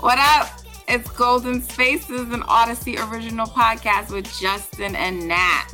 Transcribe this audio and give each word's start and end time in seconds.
What 0.00 0.18
up? 0.20 0.48
It's 0.86 1.10
Golden 1.10 1.60
Spaces, 1.60 2.32
an 2.32 2.44
Odyssey 2.44 2.96
original 2.98 3.46
podcast 3.46 4.12
with 4.12 4.32
Justin 4.38 4.94
and 4.94 5.26
Nat. 5.26 5.66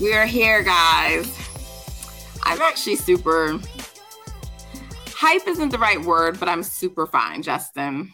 We 0.00 0.12
are 0.14 0.26
here, 0.26 0.64
guys. 0.64 1.32
I'm 2.42 2.60
actually 2.60 2.96
super 2.96 3.60
hype 5.06 5.46
isn't 5.46 5.70
the 5.70 5.78
right 5.78 6.04
word, 6.04 6.40
but 6.40 6.48
I'm 6.48 6.64
super 6.64 7.06
fine, 7.06 7.42
Justin. 7.42 8.12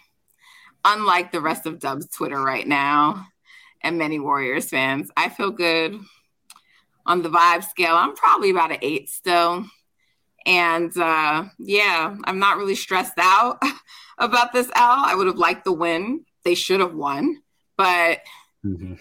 Unlike 0.85 1.33
the 1.33 1.41
rest 1.41 1.65
of 1.65 1.81
Dub's 1.81 2.11
Twitter 2.11 2.41
right 2.41 2.69
now 2.69 3.27
and 3.83 3.97
many 3.97 4.21
Warriors 4.21 4.69
fans, 4.69 5.11
I 5.17 5.31
feel 5.31 5.51
good 5.51 5.99
on 7.07 7.23
the 7.23 7.31
vibe 7.31 7.65
scale. 7.65 7.97
I'm 7.97 8.15
probably 8.15 8.51
about 8.51 8.71
an 8.71 8.79
eight 8.83 9.09
still. 9.09 9.65
And 10.45 10.95
uh, 10.97 11.45
yeah, 11.59 12.17
I'm 12.25 12.39
not 12.39 12.59
really 12.59 12.75
stressed 12.75 13.19
out 13.19 13.63
about 14.21 14.53
this 14.53 14.69
L. 14.77 15.03
I 15.05 15.15
would 15.15 15.27
have 15.27 15.39
liked 15.39 15.65
the 15.65 15.73
win. 15.73 16.25
They 16.45 16.55
should 16.55 16.81
have 16.81 16.95
won, 16.95 17.43
but 17.77 18.21
mm-hmm. 18.65 18.95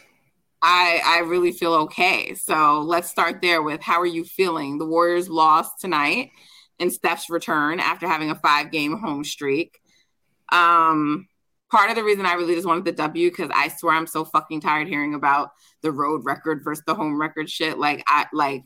I 0.62 1.02
I 1.06 1.20
really 1.20 1.52
feel 1.52 1.74
okay. 1.74 2.34
So 2.36 2.82
let's 2.82 3.10
start 3.10 3.42
there 3.42 3.62
with 3.62 3.82
how 3.82 4.00
are 4.02 4.06
you 4.06 4.24
feeling? 4.24 4.78
The 4.78 4.86
Warriors 4.86 5.30
lost 5.30 5.80
tonight 5.80 6.32
in 6.80 6.90
Steph's 6.90 7.30
return 7.30 7.80
after 7.80 8.08
having 8.08 8.32
a 8.32 8.36
five 8.36 8.72
game 8.72 8.98
home 8.98 9.24
streak. 9.24 9.80
Um, 10.52 11.28
part 11.70 11.90
of 11.90 11.96
the 11.96 12.04
reason 12.04 12.26
I 12.26 12.34
really 12.34 12.56
just 12.56 12.68
wanted 12.68 12.86
the 12.86 12.92
W 12.94 13.30
because 13.30 13.52
I 13.54 13.68
swear 13.68 13.94
I'm 13.94 14.08
so 14.08 14.26
fucking 14.26 14.62
tired 14.62 14.88
hearing 14.88 15.14
about 15.14 15.52
the 15.82 15.92
road 15.92 16.26
record 16.26 16.64
versus 16.64 16.84
the 16.86 16.96
home 16.96 17.20
record 17.20 17.50
shit. 17.50 17.78
Like 17.78 18.04
I 18.08 18.26
like 18.34 18.64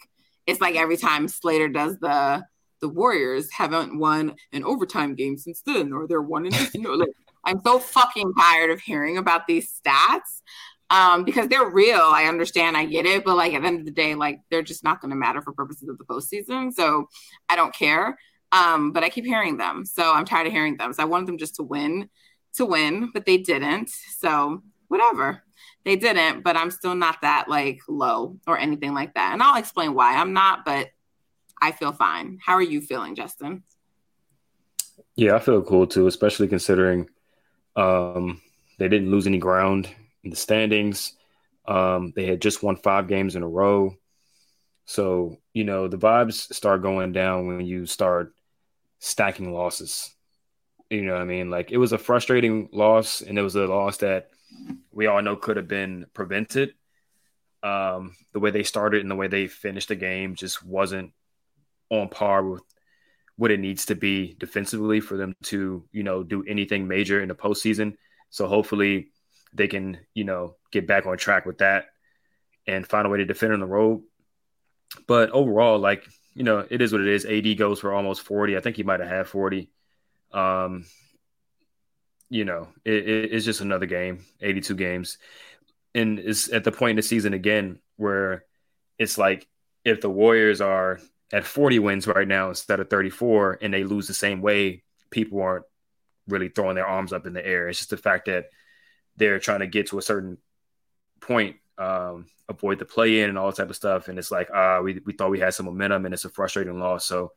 it's 0.48 0.62
like 0.62 0.76
every 0.76 0.98
time 0.98 1.28
Slater 1.28 1.70
does 1.70 1.98
the 2.00 2.44
the 2.84 2.90
Warriors 2.90 3.50
haven't 3.50 3.98
won 3.98 4.36
an 4.52 4.66
overtime 4.66 5.16
game 5.16 5.38
since 5.38 5.62
then, 5.66 5.94
or 5.94 6.06
they're 6.06 6.22
one 6.22 6.46
and 6.46 6.74
you 6.74 6.82
know, 6.82 6.92
like 6.92 7.08
I'm 7.46 7.62
so 7.66 7.80
fucking 7.80 8.34
tired 8.38 8.72
of 8.72 8.82
hearing 8.82 9.18
about 9.18 9.48
these 9.48 9.72
stats. 9.82 10.42
Um, 10.90 11.24
because 11.24 11.48
they're 11.48 11.72
real. 11.72 12.02
I 12.02 12.26
understand, 12.26 12.78
I 12.78 12.86
get 12.86 13.08
it, 13.08 13.24
but 13.24 13.38
like 13.38 13.54
at 13.54 13.62
the 13.62 13.68
end 13.68 13.80
of 13.80 13.86
the 13.86 13.92
day, 13.92 14.14
like 14.14 14.42
they're 14.52 14.62
just 14.62 14.84
not 14.84 15.02
gonna 15.02 15.16
matter 15.16 15.42
for 15.42 15.54
purposes 15.54 15.88
of 15.88 15.98
the 15.98 16.04
postseason. 16.04 16.74
So 16.74 17.08
I 17.50 17.56
don't 17.56 17.74
care. 17.74 18.18
Um, 18.52 18.92
but 18.92 19.02
I 19.02 19.10
keep 19.10 19.26
hearing 19.26 19.58
them. 19.58 19.86
So 19.86 20.14
I'm 20.14 20.26
tired 20.26 20.46
of 20.46 20.54
hearing 20.54 20.76
them. 20.76 20.92
So 20.92 21.02
I 21.02 21.06
wanted 21.06 21.28
them 21.28 21.38
just 21.38 21.56
to 21.56 21.64
win, 21.64 22.10
to 22.56 22.66
win, 22.66 23.12
but 23.14 23.26
they 23.26 23.38
didn't. 23.38 23.90
So 23.90 24.62
whatever. 24.90 25.42
They 25.86 25.96
didn't, 25.96 26.44
but 26.44 26.58
I'm 26.58 26.70
still 26.70 26.96
not 26.96 27.22
that 27.22 27.48
like 27.48 27.80
low 27.88 28.38
or 28.46 28.60
anything 28.60 28.94
like 28.94 29.14
that. 29.16 29.32
And 29.34 29.42
I'll 29.42 29.58
explain 29.58 29.96
why 29.96 30.18
I'm 30.18 30.34
not, 30.34 30.66
but 30.66 30.90
I 31.64 31.72
feel 31.72 31.94
fine. 31.94 32.40
How 32.44 32.56
are 32.56 32.62
you 32.62 32.82
feeling, 32.82 33.16
Justin? 33.16 33.64
Yeah, 35.16 35.36
I 35.36 35.40
feel 35.40 35.62
cool 35.62 35.88
too, 35.88 36.08
especially 36.08 36.50
considering 36.50 37.10
um, 37.78 38.42
they 38.80 38.90
didn't 38.90 39.10
lose 39.10 39.28
any 39.28 39.38
ground 39.38 39.88
in 40.26 40.30
the 40.30 40.36
standings. 40.36 41.14
Um, 41.66 42.12
they 42.18 42.26
had 42.26 42.42
just 42.42 42.64
won 42.64 42.76
five 42.76 43.08
games 43.08 43.38
in 43.38 43.44
a 43.44 43.48
row. 43.48 43.96
So, 44.84 45.38
you 45.54 45.64
know, 45.64 45.88
the 45.88 45.98
vibes 45.98 46.54
start 46.54 46.82
going 46.82 47.14
down 47.14 47.48
when 47.48 47.62
you 47.62 47.86
start 47.86 48.34
stacking 49.00 49.54
losses. 49.54 50.14
You 50.90 51.04
know 51.04 51.14
what 51.14 51.22
I 51.22 51.26
mean? 51.26 51.50
Like 51.50 51.72
it 51.72 51.78
was 51.78 51.94
a 51.94 51.98
frustrating 51.98 52.68
loss, 52.74 53.22
and 53.22 53.40
it 53.40 53.42
was 53.42 53.56
a 53.56 53.68
loss 53.68 54.00
that 54.00 54.32
we 54.92 55.08
all 55.08 55.22
know 55.22 55.38
could 55.38 55.56
have 55.56 55.70
been 55.70 56.08
prevented. 56.14 56.74
Um, 57.64 58.18
the 58.34 58.42
way 58.42 58.52
they 58.52 58.64
started 58.64 59.00
and 59.00 59.10
the 59.10 59.16
way 59.16 59.30
they 59.30 59.48
finished 59.48 59.88
the 59.88 59.96
game 59.96 60.36
just 60.36 60.62
wasn't 60.62 61.14
on 62.02 62.10
par 62.10 62.44
with 62.44 62.64
what 63.36 63.52
it 63.52 63.60
needs 63.60 63.86
to 63.86 63.96
be 63.96 64.36
defensively 64.40 65.00
for 65.00 65.18
them 65.18 65.36
to, 65.44 65.84
you 65.92 66.04
know, 66.04 66.24
do 66.24 66.44
anything 66.48 66.88
major 66.88 67.22
in 67.22 67.30
the 67.30 67.36
postseason. 67.36 67.96
So 68.30 68.48
hopefully 68.48 69.12
they 69.54 69.68
can, 69.68 70.00
you 70.14 70.24
know, 70.24 70.56
get 70.72 70.88
back 70.88 71.06
on 71.06 71.18
track 71.18 71.46
with 71.46 71.60
that 71.60 71.86
and 72.68 72.88
find 72.88 73.06
a 73.06 73.10
way 73.10 73.18
to 73.20 73.26
defend 73.26 73.54
on 73.54 73.60
the 73.60 73.66
road. 73.66 74.04
But 75.08 75.32
overall, 75.32 75.80
like, 75.80 76.08
you 76.34 76.44
know, 76.44 76.66
it 76.70 76.82
is 76.82 76.92
what 76.92 77.02
it 77.02 77.08
is. 77.08 77.26
AD 77.26 77.58
goes 77.58 77.80
for 77.80 77.94
almost 77.94 78.22
40. 78.22 78.58
I 78.58 78.60
think 78.60 78.76
he 78.76 78.84
might 78.84 79.00
have 79.00 79.10
had 79.10 79.28
40. 79.28 79.70
Um, 80.32 80.86
you 82.30 82.46
know, 82.46 82.70
it, 82.84 83.08
it, 83.08 83.34
it's 83.34 83.46
just 83.46 83.62
another 83.62 83.86
game, 83.86 84.26
82 84.42 84.76
games. 84.76 85.18
And 85.94 86.20
it's 86.20 86.52
at 86.52 86.64
the 86.64 86.72
point 86.72 86.92
in 86.92 86.96
the 86.98 87.04
season 87.04 87.34
again 87.34 87.80
where 87.98 88.46
it's 88.98 89.18
like 89.18 89.48
if 89.86 90.02
the 90.02 90.10
Warriors 90.10 90.62
are 90.62 91.00
at 91.34 91.44
40 91.44 91.80
wins 91.80 92.08
right 92.08 92.28
now 92.28 92.50
instead 92.50 92.80
of 92.80 92.90
34 92.90 93.58
and 93.62 93.74
they 93.74 93.84
lose 93.84 94.08
the 94.08 94.14
same 94.14 94.40
way, 94.40 94.84
people 95.10 95.42
aren't 95.42 95.66
really 96.28 96.48
throwing 96.48 96.76
their 96.76 96.86
arms 96.86 97.12
up 97.12 97.26
in 97.26 97.34
the 97.34 97.46
air. 97.46 97.68
It's 97.68 97.80
just 97.80 97.90
the 97.90 97.98
fact 97.98 98.28
that 98.28 98.46
they're 99.18 99.40
trying 99.40 99.62
to 99.62 99.68
get 99.68 99.88
to 99.88 99.98
a 99.98 100.02
certain 100.02 100.38
point, 101.20 101.56
um, 101.80 102.28
avoid 102.48 102.78
the 102.78 102.86
play 102.86 103.22
in 103.22 103.30
and 103.30 103.38
all 103.38 103.48
that 103.48 103.56
type 103.56 103.72
of 103.72 103.76
stuff. 103.76 104.08
And 104.08 104.20
it's 104.20 104.30
like, 104.30 104.50
ah, 104.54 104.78
uh, 104.78 104.82
we, 104.84 105.02
we 105.06 105.14
thought 105.14 105.32
we 105.32 105.40
had 105.40 105.56
some 105.56 105.66
momentum 105.66 106.06
and 106.06 106.14
it's 106.14 106.24
a 106.24 106.30
frustrating 106.30 106.80
loss. 106.80 107.06
So, 107.06 107.32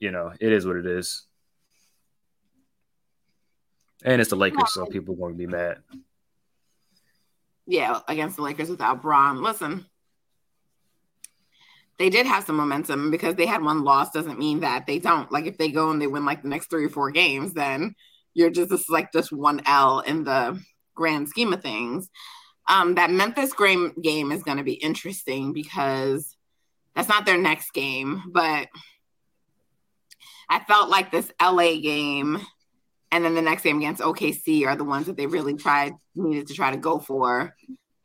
you 0.00 0.10
know, 0.10 0.32
it 0.40 0.52
is 0.52 0.66
what 0.66 0.76
it 0.76 0.86
is. 0.86 1.22
And 4.04 4.20
it's 4.20 4.30
the 4.30 4.36
Lakers, 4.36 4.74
so 4.74 4.84
people 4.84 5.14
are 5.14 5.18
going 5.18 5.34
to 5.34 5.38
be 5.38 5.46
mad. 5.46 5.78
Yeah, 7.66 8.00
against 8.08 8.36
the 8.36 8.42
Lakers 8.42 8.68
without 8.68 9.00
Bron. 9.00 9.42
Listen, 9.42 9.86
they 11.98 12.10
did 12.10 12.26
have 12.26 12.44
some 12.44 12.56
momentum 12.56 13.10
because 13.10 13.34
they 13.36 13.46
had 13.46 13.62
one 13.62 13.82
loss 13.84 14.10
doesn't 14.10 14.38
mean 14.38 14.60
that 14.60 14.86
they 14.86 14.98
don't. 14.98 15.30
Like 15.32 15.46
if 15.46 15.56
they 15.56 15.70
go 15.70 15.90
and 15.90 16.00
they 16.00 16.06
win 16.06 16.24
like 16.24 16.42
the 16.42 16.48
next 16.48 16.68
three 16.68 16.84
or 16.84 16.90
four 16.90 17.10
games, 17.10 17.54
then 17.54 17.94
you're 18.34 18.50
just 18.50 18.70
this 18.70 18.88
like 18.88 19.12
just 19.12 19.32
one 19.32 19.62
L 19.66 20.00
in 20.00 20.24
the 20.24 20.62
grand 20.94 21.28
scheme 21.28 21.52
of 21.52 21.62
things. 21.62 22.10
Um, 22.68 22.96
that 22.96 23.10
Memphis 23.10 23.52
game 23.52 23.94
game 24.02 24.32
is 24.32 24.42
going 24.42 24.58
to 24.58 24.64
be 24.64 24.74
interesting 24.74 25.52
because 25.52 26.36
that's 26.94 27.08
not 27.08 27.24
their 27.24 27.38
next 27.38 27.72
game, 27.72 28.24
but 28.32 28.68
I 30.48 30.60
felt 30.60 30.90
like 30.90 31.10
this 31.10 31.30
LA 31.40 31.76
game 31.80 32.40
and 33.12 33.24
then 33.24 33.34
the 33.34 33.42
next 33.42 33.62
game 33.62 33.78
against 33.78 34.02
OKC 34.02 34.66
are 34.66 34.76
the 34.76 34.84
ones 34.84 35.06
that 35.06 35.16
they 35.16 35.26
really 35.26 35.54
tried 35.54 35.94
needed 36.14 36.48
to 36.48 36.54
try 36.54 36.70
to 36.70 36.76
go 36.76 36.98
for 36.98 37.54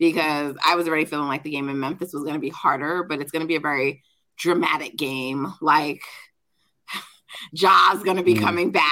because 0.01 0.57
I 0.65 0.73
was 0.73 0.87
already 0.87 1.05
feeling 1.05 1.27
like 1.27 1.43
the 1.43 1.51
game 1.51 1.69
in 1.69 1.79
Memphis 1.79 2.11
was 2.11 2.23
going 2.23 2.33
to 2.33 2.39
be 2.39 2.49
harder, 2.49 3.03
but 3.03 3.21
it's 3.21 3.31
going 3.31 3.43
to 3.43 3.47
be 3.47 3.55
a 3.55 3.61
very 3.61 4.01
dramatic 4.35 4.97
game. 4.97 5.53
Like 5.61 6.01
Ja's 7.53 8.01
going 8.03 8.17
to 8.17 8.23
be 8.23 8.33
mm. 8.33 8.41
coming 8.41 8.71
back 8.71 8.89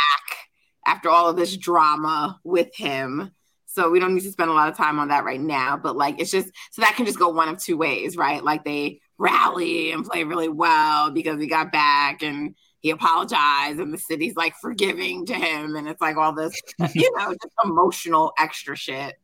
after 0.85 1.09
all 1.09 1.27
of 1.27 1.35
this 1.35 1.57
drama 1.57 2.39
with 2.43 2.69
him. 2.75 3.31
So 3.65 3.89
we 3.89 3.99
don't 3.99 4.13
need 4.13 4.21
to 4.21 4.31
spend 4.31 4.51
a 4.51 4.53
lot 4.53 4.69
of 4.69 4.77
time 4.77 4.99
on 4.99 5.07
that 5.07 5.23
right 5.23 5.41
now, 5.41 5.77
but 5.77 5.97
like 5.97 6.21
it's 6.21 6.29
just 6.29 6.49
so 6.69 6.83
that 6.83 6.95
can 6.95 7.07
just 7.07 7.17
go 7.17 7.29
one 7.29 7.49
of 7.49 7.57
two 7.57 7.75
ways, 7.75 8.15
right? 8.15 8.43
Like 8.43 8.63
they 8.63 9.01
rally 9.17 9.91
and 9.91 10.05
play 10.05 10.23
really 10.23 10.47
well 10.47 11.09
because 11.09 11.41
he 11.41 11.47
got 11.47 11.71
back 11.71 12.21
and 12.21 12.53
he 12.81 12.91
apologized 12.91 13.79
and 13.79 13.91
the 13.91 13.97
city's 13.97 14.35
like 14.35 14.53
forgiving 14.61 15.25
to 15.25 15.33
him 15.33 15.75
and 15.75 15.87
it's 15.87 16.01
like 16.01 16.17
all 16.17 16.33
this 16.33 16.53
you 16.93 17.11
know 17.17 17.33
just 17.33 17.53
emotional 17.65 18.31
extra 18.37 18.75
shit 18.77 19.15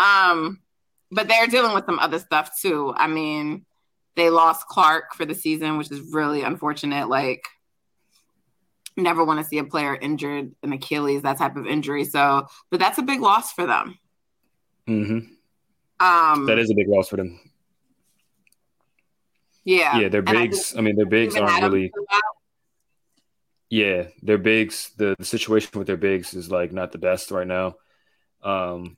um 0.00 0.58
but 1.10 1.28
they're 1.28 1.46
dealing 1.46 1.74
with 1.74 1.86
some 1.86 1.98
other 1.98 2.18
stuff 2.18 2.58
too. 2.60 2.92
I 2.96 3.06
mean, 3.06 3.64
they 4.16 4.30
lost 4.30 4.66
Clarke 4.66 5.14
for 5.14 5.24
the 5.24 5.34
season, 5.34 5.76
which 5.78 5.90
is 5.90 6.12
really 6.12 6.42
unfortunate. 6.42 7.08
Like, 7.08 7.44
Never 8.98 9.26
want 9.26 9.38
to 9.40 9.44
see 9.44 9.58
a 9.58 9.64
player 9.64 9.94
injured 9.94 10.54
an 10.62 10.72
Achilles, 10.72 11.20
that 11.20 11.36
type 11.36 11.56
of 11.56 11.66
injury. 11.66 12.04
So, 12.04 12.46
but 12.70 12.80
that's 12.80 12.96
a 12.96 13.02
big 13.02 13.20
loss 13.20 13.52
for 13.52 13.66
them. 13.66 13.98
Mm-hmm. 14.88 15.18
Um, 16.04 16.46
That 16.46 16.58
is 16.58 16.70
a 16.70 16.74
big 16.74 16.88
loss 16.88 17.08
for 17.08 17.16
them. 17.16 17.38
yeah, 19.64 19.98
Yeah, 19.98 20.08
their 20.08 20.20
And 20.20 20.30
I 20.30 20.46
bigs. 20.46 20.74
I, 20.74 20.80
mean, 20.80 20.96
their 20.96 21.04
bigs 21.04 21.36
aren't 21.36 21.62
really. 21.62 21.92
Yeah, 23.68 24.04
their 24.22 24.38
bigs. 24.38 24.92
The, 24.96 25.14
the 25.18 25.26
situation 25.26 25.72
with 25.74 25.88
their 25.88 25.98
bigs 25.98 26.32
is 26.32 26.50
like 26.50 26.72
not 26.72 26.92
the 26.92 26.98
best 26.98 27.30
right 27.30 27.46
now. 27.46 27.74
Um, 28.42 28.96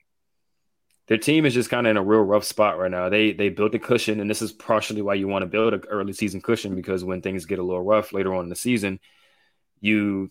their 1.08 1.18
team 1.18 1.46
is 1.46 1.54
just 1.54 1.70
kind 1.70 1.86
of 1.86 1.90
in 1.92 1.96
a 1.96 2.02
real 2.02 2.20
rough 2.20 2.44
spot 2.44 2.78
right 2.78 2.90
now. 2.90 3.08
They 3.08 3.32
they 3.32 3.48
built 3.48 3.74
a 3.74 3.78
cushion, 3.78 4.20
and 4.20 4.28
this 4.28 4.42
is 4.42 4.52
partially 4.52 5.02
why 5.02 5.14
you 5.14 5.26
want 5.26 5.42
to 5.42 5.46
build 5.46 5.72
an 5.72 5.82
early 5.88 6.12
season 6.12 6.42
cushion 6.42 6.74
because 6.74 7.02
when 7.02 7.22
things 7.22 7.46
get 7.46 7.58
a 7.58 7.62
little 7.62 7.82
rough 7.82 8.12
later 8.12 8.34
on 8.34 8.44
in 8.44 8.50
the 8.50 8.56
season, 8.56 9.00
you 9.80 10.30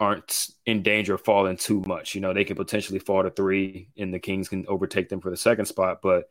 aren't 0.00 0.48
in 0.66 0.82
danger 0.82 1.14
of 1.14 1.22
falling 1.22 1.56
too 1.56 1.80
much. 1.86 2.14
You 2.14 2.20
know, 2.20 2.34
they 2.34 2.44
could 2.44 2.56
potentially 2.56 2.98
fall 2.98 3.22
to 3.22 3.30
three, 3.30 3.88
and 3.96 4.12
the 4.12 4.18
Kings 4.18 4.48
can 4.48 4.66
overtake 4.66 5.08
them 5.08 5.20
for 5.20 5.30
the 5.30 5.36
second 5.36 5.66
spot, 5.66 6.00
but 6.02 6.28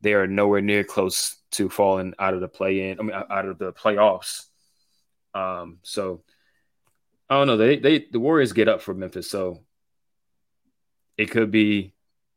they 0.00 0.14
are 0.14 0.28
nowhere 0.28 0.60
near 0.60 0.84
close 0.84 1.36
to 1.52 1.68
falling 1.68 2.14
out 2.20 2.34
of 2.34 2.40
the 2.40 2.48
play 2.48 2.90
in. 2.90 3.00
I 3.00 3.02
mean, 3.02 3.12
out 3.12 3.46
of 3.46 3.58
the 3.58 3.72
playoffs. 3.72 4.46
Um, 5.34 5.78
so 5.82 6.22
I 7.28 7.38
don't 7.38 7.48
know. 7.48 7.56
They 7.56 7.76
they 7.76 8.06
the 8.10 8.20
Warriors 8.20 8.52
get 8.52 8.68
up 8.68 8.82
for 8.82 8.94
Memphis, 8.94 9.28
so 9.28 9.64
it 11.16 11.30
could 11.30 11.50
be 11.50 11.92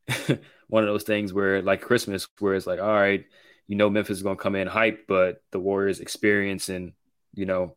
one 0.67 0.83
of 0.83 0.89
those 0.89 1.03
things 1.03 1.33
where 1.33 1.61
like 1.61 1.81
Christmas, 1.81 2.27
where 2.39 2.55
it's 2.55 2.67
like, 2.67 2.79
all 2.79 2.87
right, 2.87 3.25
you 3.67 3.75
know, 3.75 3.89
Memphis 3.89 4.17
is 4.17 4.23
going 4.23 4.37
to 4.37 4.43
come 4.43 4.55
in 4.55 4.67
hype, 4.67 5.05
but 5.07 5.41
the 5.51 5.59
Warriors' 5.59 5.99
experience 5.99 6.69
and 6.69 6.93
you 7.33 7.45
know 7.45 7.75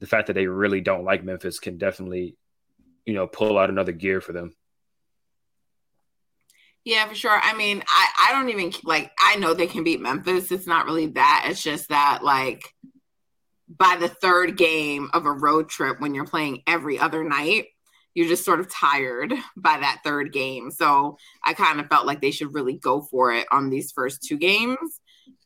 the 0.00 0.06
fact 0.06 0.28
that 0.28 0.32
they 0.32 0.46
really 0.46 0.80
don't 0.80 1.04
like 1.04 1.24
Memphis 1.24 1.58
can 1.58 1.78
definitely 1.78 2.36
you 3.04 3.14
know 3.14 3.26
pull 3.26 3.58
out 3.58 3.70
another 3.70 3.92
gear 3.92 4.20
for 4.20 4.32
them. 4.32 4.54
Yeah, 6.84 7.08
for 7.08 7.14
sure. 7.14 7.40
I 7.42 7.54
mean, 7.56 7.82
I 7.88 8.28
I 8.28 8.32
don't 8.32 8.50
even 8.50 8.72
like. 8.84 9.10
I 9.18 9.36
know 9.36 9.54
they 9.54 9.66
can 9.66 9.84
beat 9.84 10.00
Memphis. 10.00 10.52
It's 10.52 10.66
not 10.66 10.84
really 10.84 11.06
that. 11.08 11.46
It's 11.48 11.62
just 11.62 11.88
that 11.88 12.22
like 12.22 12.74
by 13.68 13.96
the 13.98 14.08
third 14.08 14.56
game 14.56 15.08
of 15.14 15.24
a 15.24 15.32
road 15.32 15.68
trip, 15.68 16.00
when 16.00 16.14
you're 16.14 16.26
playing 16.26 16.62
every 16.66 16.98
other 16.98 17.24
night, 17.24 17.66
you're 18.14 18.28
just 18.28 18.44
sort 18.44 18.60
of 18.60 18.70
tired 18.70 19.34
by 19.56 19.78
that 19.78 20.00
third 20.04 20.32
game. 20.32 20.70
So 20.70 21.18
I 21.44 21.52
kind 21.52 21.80
of 21.80 21.88
felt 21.88 22.06
like 22.06 22.20
they 22.20 22.30
should 22.30 22.54
really 22.54 22.74
go 22.74 23.02
for 23.02 23.32
it 23.32 23.46
on 23.50 23.70
these 23.70 23.92
first 23.92 24.22
two 24.22 24.36
games. 24.38 25.00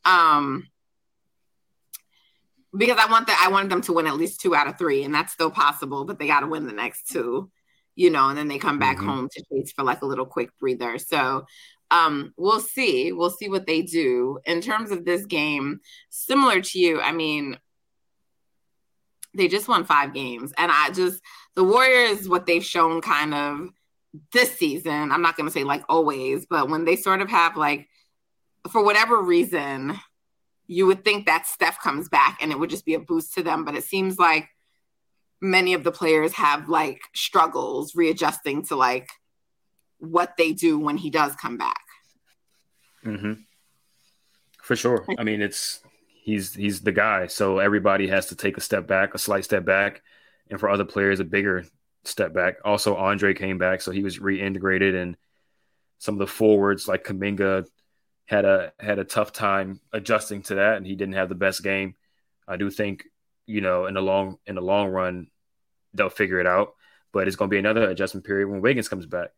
Um 0.05 0.69
because 2.77 2.99
I 2.99 3.11
want 3.11 3.27
that 3.29 3.43
I 3.45 3.51
wanted 3.51 3.71
them 3.71 3.81
to 3.83 3.93
win 3.95 4.07
at 4.07 4.17
least 4.17 4.41
two 4.41 4.55
out 4.55 4.69
of 4.69 4.77
three, 4.79 5.03
and 5.05 5.15
that's 5.15 5.33
still 5.33 5.51
possible, 5.51 6.05
but 6.05 6.19
they 6.19 6.27
gotta 6.27 6.47
win 6.47 6.67
the 6.67 6.73
next 6.73 7.09
two, 7.09 7.51
you 7.95 8.11
know, 8.11 8.29
and 8.29 8.37
then 8.37 8.49
they 8.49 8.59
come 8.59 8.79
back 8.79 8.99
Mhm. 8.99 9.07
home 9.07 9.29
to 9.33 9.45
chase 9.51 9.73
for 9.73 9.83
like 9.83 10.03
a 10.03 10.07
little 10.07 10.27
quick 10.27 10.51
breather. 10.61 10.99
So 10.99 11.47
um 11.91 12.35
we'll 12.37 12.61
see. 12.61 13.13
We'll 13.13 13.31
see 13.31 13.49
what 13.49 13.67
they 13.67 13.81
do. 13.81 14.39
In 14.45 14.61
terms 14.61 14.91
of 14.91 15.07
this 15.07 15.25
game, 15.25 15.81
similar 16.11 16.61
to 16.61 16.79
you, 16.79 17.01
I 17.01 17.13
mean, 17.13 17.59
they 19.35 19.49
just 19.49 19.69
won 19.69 19.85
five 19.85 20.13
games. 20.13 20.53
And 20.59 20.71
I 20.71 20.91
just 20.91 21.23
the 21.59 21.65
Warriors, 21.65 22.29
what 22.29 22.47
they've 22.47 22.65
shown 22.65 23.01
kind 23.01 23.35
of 23.35 23.71
this 24.33 24.57
season, 24.57 25.11
I'm 25.11 25.23
not 25.23 25.37
gonna 25.37 25.51
say 25.51 25.65
like 25.65 25.83
always, 25.89 26.47
but 26.47 26.69
when 26.69 26.85
they 26.85 26.95
sort 26.95 27.21
of 27.21 27.29
have 27.31 27.57
like 27.57 27.89
for 28.71 28.85
whatever 28.85 29.21
reason, 29.21 29.99
you 30.69 30.87
would 30.87 31.05
think 31.05 31.27
that 31.27 31.49
Steph 31.49 31.81
comes 31.81 32.09
back 32.09 32.39
and 32.41 32.53
it 32.53 32.59
would 32.61 32.71
just 32.71 32.87
be 32.87 32.95
a 32.95 33.01
boost 33.01 33.35
to 33.35 33.43
them. 33.43 33.65
But 33.65 33.75
it 33.75 33.83
seems 33.83 34.21
like 34.21 34.49
many 35.41 35.75
of 35.75 35.83
the 35.83 35.91
players 35.91 36.33
have 36.35 36.69
like 36.69 37.01
struggles 37.13 37.97
readjusting 37.97 38.67
to 38.67 38.77
like 38.77 39.09
what 39.99 40.37
they 40.39 40.53
do 40.53 40.79
when 40.79 40.97
he 40.97 41.11
does 41.11 41.35
come 41.35 41.57
back. 41.57 41.83
Mm-hmm. 43.05 43.33
For 44.63 44.77
sure. 44.77 45.05
I 45.19 45.25
mean, 45.25 45.43
it's 45.43 45.81
he's 46.23 46.55
he's 46.55 46.83
the 46.83 46.93
guy, 46.93 47.27
so 47.27 47.59
everybody 47.59 48.07
has 48.07 48.27
to 48.27 48.37
take 48.37 48.57
a 48.57 48.61
step 48.61 48.87
back, 48.87 49.13
a 49.17 49.19
slight 49.19 49.45
step 49.45 49.65
back, 49.65 50.03
and 50.51 50.59
for 50.59 50.69
other 50.69 50.85
players, 50.85 51.21
a 51.21 51.25
bigger 51.25 51.65
step 52.05 52.33
back. 52.33 52.57
Also, 52.65 52.97
Andre 52.97 53.35
came 53.35 53.59
back, 53.59 53.81
so 53.81 53.91
he 53.91 54.03
was 54.03 54.19
reintegrated, 54.19 55.01
and 55.01 55.17
some 55.99 56.15
of 56.15 56.19
the 56.19 56.27
forwards 56.27 56.89
like 56.89 57.05
Kuminga 57.05 57.67
had 58.27 58.45
a 58.45 58.73
had 58.79 58.99
a 58.99 59.05
tough 59.05 59.33
time 59.33 59.81
adjusting 59.93 60.43
to 60.43 60.57
that, 60.57 60.77
and 60.77 60.87
he 60.87 60.97
didn't 60.97 61.15
have 61.15 61.29
the 61.29 61.35
best 61.35 61.63
game. 61.63 61.95
I 62.47 62.57
do 62.57 62.71
think 62.71 63.05
you 63.47 63.61
know 63.61 63.87
in 63.87 63.95
the 63.95 64.03
long 64.03 64.39
in 64.47 64.55
the 64.55 64.61
long 64.61 64.89
run 64.89 65.29
they'll 65.95 66.11
figure 66.11 66.41
it 66.41 66.47
out, 66.47 66.75
but 67.13 67.27
it's 67.27 67.37
going 67.37 67.51
to 67.51 67.55
be 67.55 67.59
another 67.59 67.89
adjustment 67.89 68.27
period 68.27 68.49
when 68.49 68.61
Wiggins 68.61 68.89
comes 68.89 69.07
back. 69.07 69.31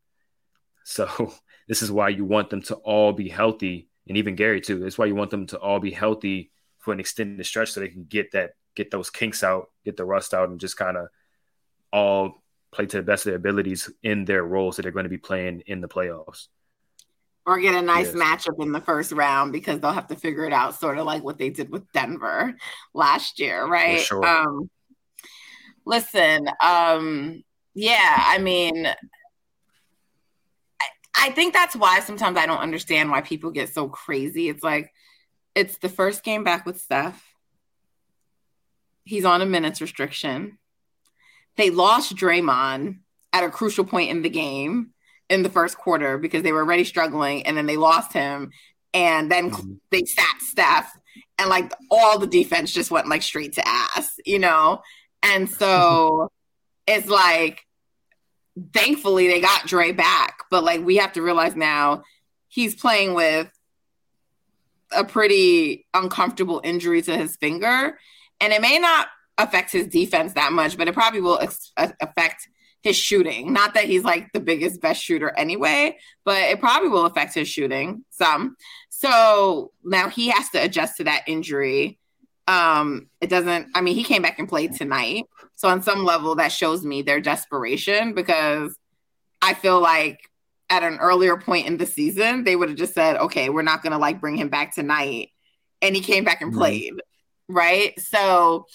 So 0.84 1.32
this 1.68 1.82
is 1.82 1.92
why 1.92 2.08
you 2.10 2.24
want 2.24 2.50
them 2.50 2.62
to 2.62 2.74
all 2.76 3.12
be 3.12 3.28
healthy, 3.28 3.88
and 4.08 4.16
even 4.16 4.36
Gary 4.36 4.60
too. 4.60 4.80
That's 4.80 4.98
why 4.98 5.06
you 5.06 5.14
want 5.14 5.30
them 5.30 5.46
to 5.48 5.58
all 5.58 5.80
be 5.80 5.92
healthy 5.92 6.50
for 6.78 6.92
an 6.92 7.00
extended 7.00 7.44
stretch, 7.46 7.72
so 7.72 7.80
they 7.80 7.88
can 7.88 8.04
get 8.04 8.32
that 8.32 8.52
get 8.74 8.90
those 8.90 9.10
kinks 9.10 9.42
out, 9.42 9.70
get 9.84 9.96
the 9.96 10.04
rust 10.04 10.34
out, 10.34 10.48
and 10.48 10.60
just 10.60 10.76
kind 10.76 10.96
of 10.96 11.08
all 11.92 12.42
play 12.72 12.86
to 12.86 12.98
the 12.98 13.02
best 13.02 13.26
of 13.26 13.30
their 13.30 13.36
abilities 13.36 13.90
in 14.02 14.24
their 14.24 14.44
roles 14.44 14.76
that 14.76 14.82
they're 14.82 14.92
going 14.92 15.04
to 15.04 15.10
be 15.10 15.18
playing 15.18 15.62
in 15.66 15.80
the 15.80 15.88
playoffs. 15.88 16.48
Or 17.46 17.58
get 17.58 17.74
a 17.74 17.82
nice 17.82 18.14
Yes. 18.14 18.46
matchup 18.46 18.62
in 18.62 18.70
the 18.72 18.80
first 18.80 19.12
round 19.12 19.52
because 19.52 19.80
they'll 19.80 19.92
have 19.92 20.08
to 20.08 20.16
figure 20.16 20.44
it 20.44 20.52
out, 20.52 20.78
sort 20.78 20.98
of 20.98 21.06
like 21.06 21.24
what 21.24 21.38
they 21.38 21.50
did 21.50 21.70
with 21.70 21.90
Denver 21.92 22.54
last 22.94 23.40
year, 23.40 23.66
right? 23.66 24.00
sure. 24.00 24.24
Um 24.24 24.70
listen, 25.84 26.48
um, 26.62 27.42
yeah, 27.74 28.16
I 28.26 28.38
mean 28.38 28.86
I, 28.86 28.94
I 31.16 31.30
think 31.30 31.54
that's 31.54 31.74
why 31.74 32.00
sometimes 32.00 32.36
I 32.36 32.46
don't 32.46 32.58
understand 32.58 33.10
why 33.10 33.20
people 33.22 33.50
get 33.50 33.72
so 33.72 33.88
crazy. 33.88 34.48
It's 34.48 34.62
like 34.62 34.92
it's 35.54 35.78
the 35.78 35.88
first 35.88 36.22
game 36.22 36.44
back 36.44 36.66
with 36.66 36.80
Steph. 36.80 37.29
He's 39.04 39.24
on 39.24 39.42
a 39.42 39.46
minutes 39.46 39.80
restriction. 39.80 40.58
They 41.56 41.70
lost 41.70 42.14
Draymond 42.16 42.98
at 43.32 43.44
a 43.44 43.50
crucial 43.50 43.84
point 43.84 44.10
in 44.10 44.22
the 44.22 44.30
game 44.30 44.90
in 45.28 45.42
the 45.42 45.48
first 45.50 45.76
quarter 45.78 46.18
because 46.18 46.42
they 46.42 46.52
were 46.52 46.60
already 46.60 46.84
struggling 46.84 47.46
and 47.46 47.56
then 47.56 47.66
they 47.66 47.76
lost 47.76 48.12
him 48.12 48.50
and 48.92 49.30
then 49.30 49.50
Mhm. 49.50 49.78
they 49.90 50.04
sat 50.04 50.40
Steph 50.40 50.90
and 51.38 51.48
like 51.48 51.72
all 51.90 52.18
the 52.18 52.26
defense 52.26 52.72
just 52.72 52.90
went 52.90 53.08
like 53.08 53.22
straight 53.22 53.52
to 53.54 53.66
ass, 53.66 54.16
you 54.26 54.38
know? 54.38 54.82
And 55.22 55.48
so 55.48 56.30
it's 56.86 57.06
like 57.08 57.64
thankfully 58.72 59.28
they 59.28 59.40
got 59.40 59.66
Dre 59.66 59.92
back, 59.92 60.40
but 60.50 60.64
like 60.64 60.84
we 60.84 60.96
have 60.96 61.12
to 61.14 61.22
realize 61.22 61.54
now 61.54 62.02
he's 62.48 62.74
playing 62.74 63.14
with 63.14 63.48
a 64.92 65.04
pretty 65.04 65.86
uncomfortable 65.94 66.60
injury 66.64 67.00
to 67.02 67.16
his 67.16 67.36
finger 67.36 67.96
and 68.40 68.52
it 68.52 68.60
may 68.60 68.78
not 68.78 69.08
affect 69.38 69.72
his 69.72 69.86
defense 69.86 70.34
that 70.34 70.52
much, 70.52 70.76
but 70.76 70.88
it 70.88 70.94
probably 70.94 71.20
will 71.20 71.38
ex- 71.38 71.72
affect 71.76 72.48
his 72.82 72.96
shooting. 72.96 73.52
Not 73.52 73.74
that 73.74 73.84
he's 73.84 74.04
like 74.04 74.32
the 74.32 74.40
biggest, 74.40 74.80
best 74.80 75.02
shooter 75.02 75.30
anyway, 75.36 75.98
but 76.24 76.38
it 76.38 76.60
probably 76.60 76.88
will 76.88 77.06
affect 77.06 77.34
his 77.34 77.48
shooting 77.48 78.04
some. 78.10 78.56
So 78.88 79.72
now 79.84 80.08
he 80.08 80.28
has 80.28 80.48
to 80.50 80.58
adjust 80.58 80.96
to 80.98 81.04
that 81.04 81.24
injury. 81.26 81.98
Um, 82.48 83.08
it 83.20 83.28
doesn't, 83.30 83.68
I 83.74 83.80
mean, 83.80 83.94
he 83.94 84.02
came 84.04 84.22
back 84.22 84.38
and 84.38 84.48
played 84.48 84.74
tonight. 84.74 85.24
So 85.56 85.68
on 85.68 85.82
some 85.82 86.04
level, 86.04 86.34
that 86.36 86.52
shows 86.52 86.84
me 86.84 87.02
their 87.02 87.20
desperation 87.20 88.14
because 88.14 88.74
I 89.42 89.54
feel 89.54 89.80
like 89.80 90.18
at 90.68 90.82
an 90.82 90.98
earlier 90.98 91.36
point 91.36 91.66
in 91.66 91.76
the 91.76 91.86
season, 91.86 92.44
they 92.44 92.56
would 92.56 92.68
have 92.68 92.78
just 92.78 92.94
said, 92.94 93.16
okay, 93.16 93.50
we're 93.50 93.62
not 93.62 93.82
going 93.82 93.92
to 93.92 93.98
like 93.98 94.20
bring 94.20 94.36
him 94.36 94.48
back 94.48 94.74
tonight. 94.74 95.30
And 95.82 95.94
he 95.94 96.02
came 96.02 96.24
back 96.24 96.40
and 96.42 96.52
Mhm. 96.52 96.56
played. 96.58 96.94
Right. 97.50 97.98
So 98.00 98.66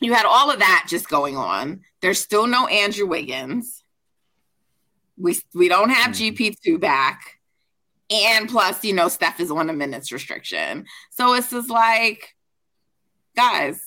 you 0.00 0.12
had 0.12 0.26
all 0.26 0.50
of 0.50 0.58
that 0.58 0.86
just 0.88 1.08
going 1.08 1.36
on. 1.36 1.80
There's 2.02 2.18
still 2.20 2.46
no 2.46 2.66
Andrew 2.66 3.06
Wiggins. 3.06 3.82
We 5.16 5.38
we 5.54 5.68
don't 5.68 5.90
have 5.90 6.14
Mhm. 6.14 6.36
GP2 6.36 6.78
back. 6.78 7.38
And 8.10 8.48
plus, 8.50 8.84
you 8.84 8.92
know, 8.92 9.08
Steph 9.08 9.40
is 9.40 9.50
on 9.50 9.70
a 9.70 9.72
minutes 9.72 10.12
restriction. 10.12 10.84
So 11.10 11.32
it's 11.32 11.50
just 11.50 11.70
like, 11.70 12.34
guys, 13.34 13.80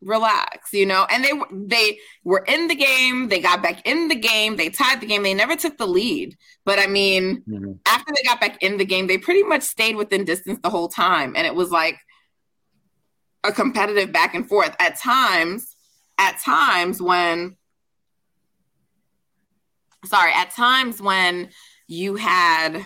relax, 0.00 0.72
you 0.72 0.86
know. 0.86 1.06
And 1.10 1.22
they 1.22 1.32
they 1.52 1.98
were 2.24 2.44
in 2.48 2.68
the 2.68 2.74
game, 2.74 3.28
they 3.28 3.40
got 3.40 3.62
back 3.62 3.86
in 3.86 4.08
the 4.08 4.14
game, 4.14 4.56
they 4.56 4.70
tied 4.70 5.00
the 5.00 5.06
game, 5.06 5.22
they 5.22 5.34
never 5.34 5.54
took 5.54 5.76
the 5.76 5.86
lead. 5.86 6.34
But 6.64 6.78
I 6.78 6.86
mean, 6.86 7.42
Mhm. 7.46 7.78
after 7.84 8.14
they 8.16 8.22
got 8.22 8.40
back 8.40 8.62
in 8.62 8.78
the 8.78 8.86
game, 8.86 9.06
they 9.06 9.18
pretty 9.18 9.42
much 9.42 9.62
stayed 9.62 9.96
within 9.96 10.24
distance 10.24 10.60
the 10.62 10.70
whole 10.70 10.88
time. 10.88 11.34
And 11.36 11.46
it 11.46 11.54
was 11.54 11.70
like 11.70 11.98
a 13.44 13.52
competitive 13.52 14.12
back 14.12 14.34
and 14.34 14.48
forth. 14.48 14.74
At 14.78 14.98
times, 14.98 15.76
at 16.18 16.38
times 16.40 17.00
when 17.00 17.56
sorry, 20.04 20.32
at 20.32 20.50
times 20.50 21.00
when 21.00 21.50
you 21.86 22.16
had 22.16 22.84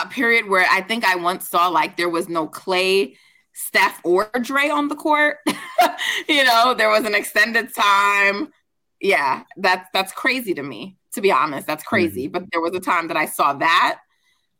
a 0.00 0.06
period 0.08 0.48
where 0.48 0.66
I 0.70 0.82
think 0.82 1.04
I 1.04 1.16
once 1.16 1.48
saw 1.48 1.68
like 1.68 1.96
there 1.96 2.08
was 2.08 2.28
no 2.28 2.46
Klay 2.48 3.16
Steph 3.52 4.00
or 4.04 4.30
Dre 4.42 4.68
on 4.68 4.88
the 4.88 4.94
court. 4.94 5.38
you 6.28 6.44
know, 6.44 6.74
there 6.74 6.90
was 6.90 7.04
an 7.04 7.14
extended 7.14 7.74
time. 7.74 8.52
Yeah, 9.00 9.44
that's 9.56 9.88
that's 9.92 10.12
crazy 10.12 10.54
to 10.54 10.62
me, 10.62 10.96
to 11.14 11.20
be 11.20 11.32
honest. 11.32 11.66
That's 11.66 11.84
crazy. 11.84 12.24
Mm-hmm. 12.24 12.32
But 12.32 12.44
there 12.52 12.60
was 12.60 12.74
a 12.74 12.80
time 12.80 13.08
that 13.08 13.16
I 13.16 13.26
saw 13.26 13.54
that. 13.54 14.00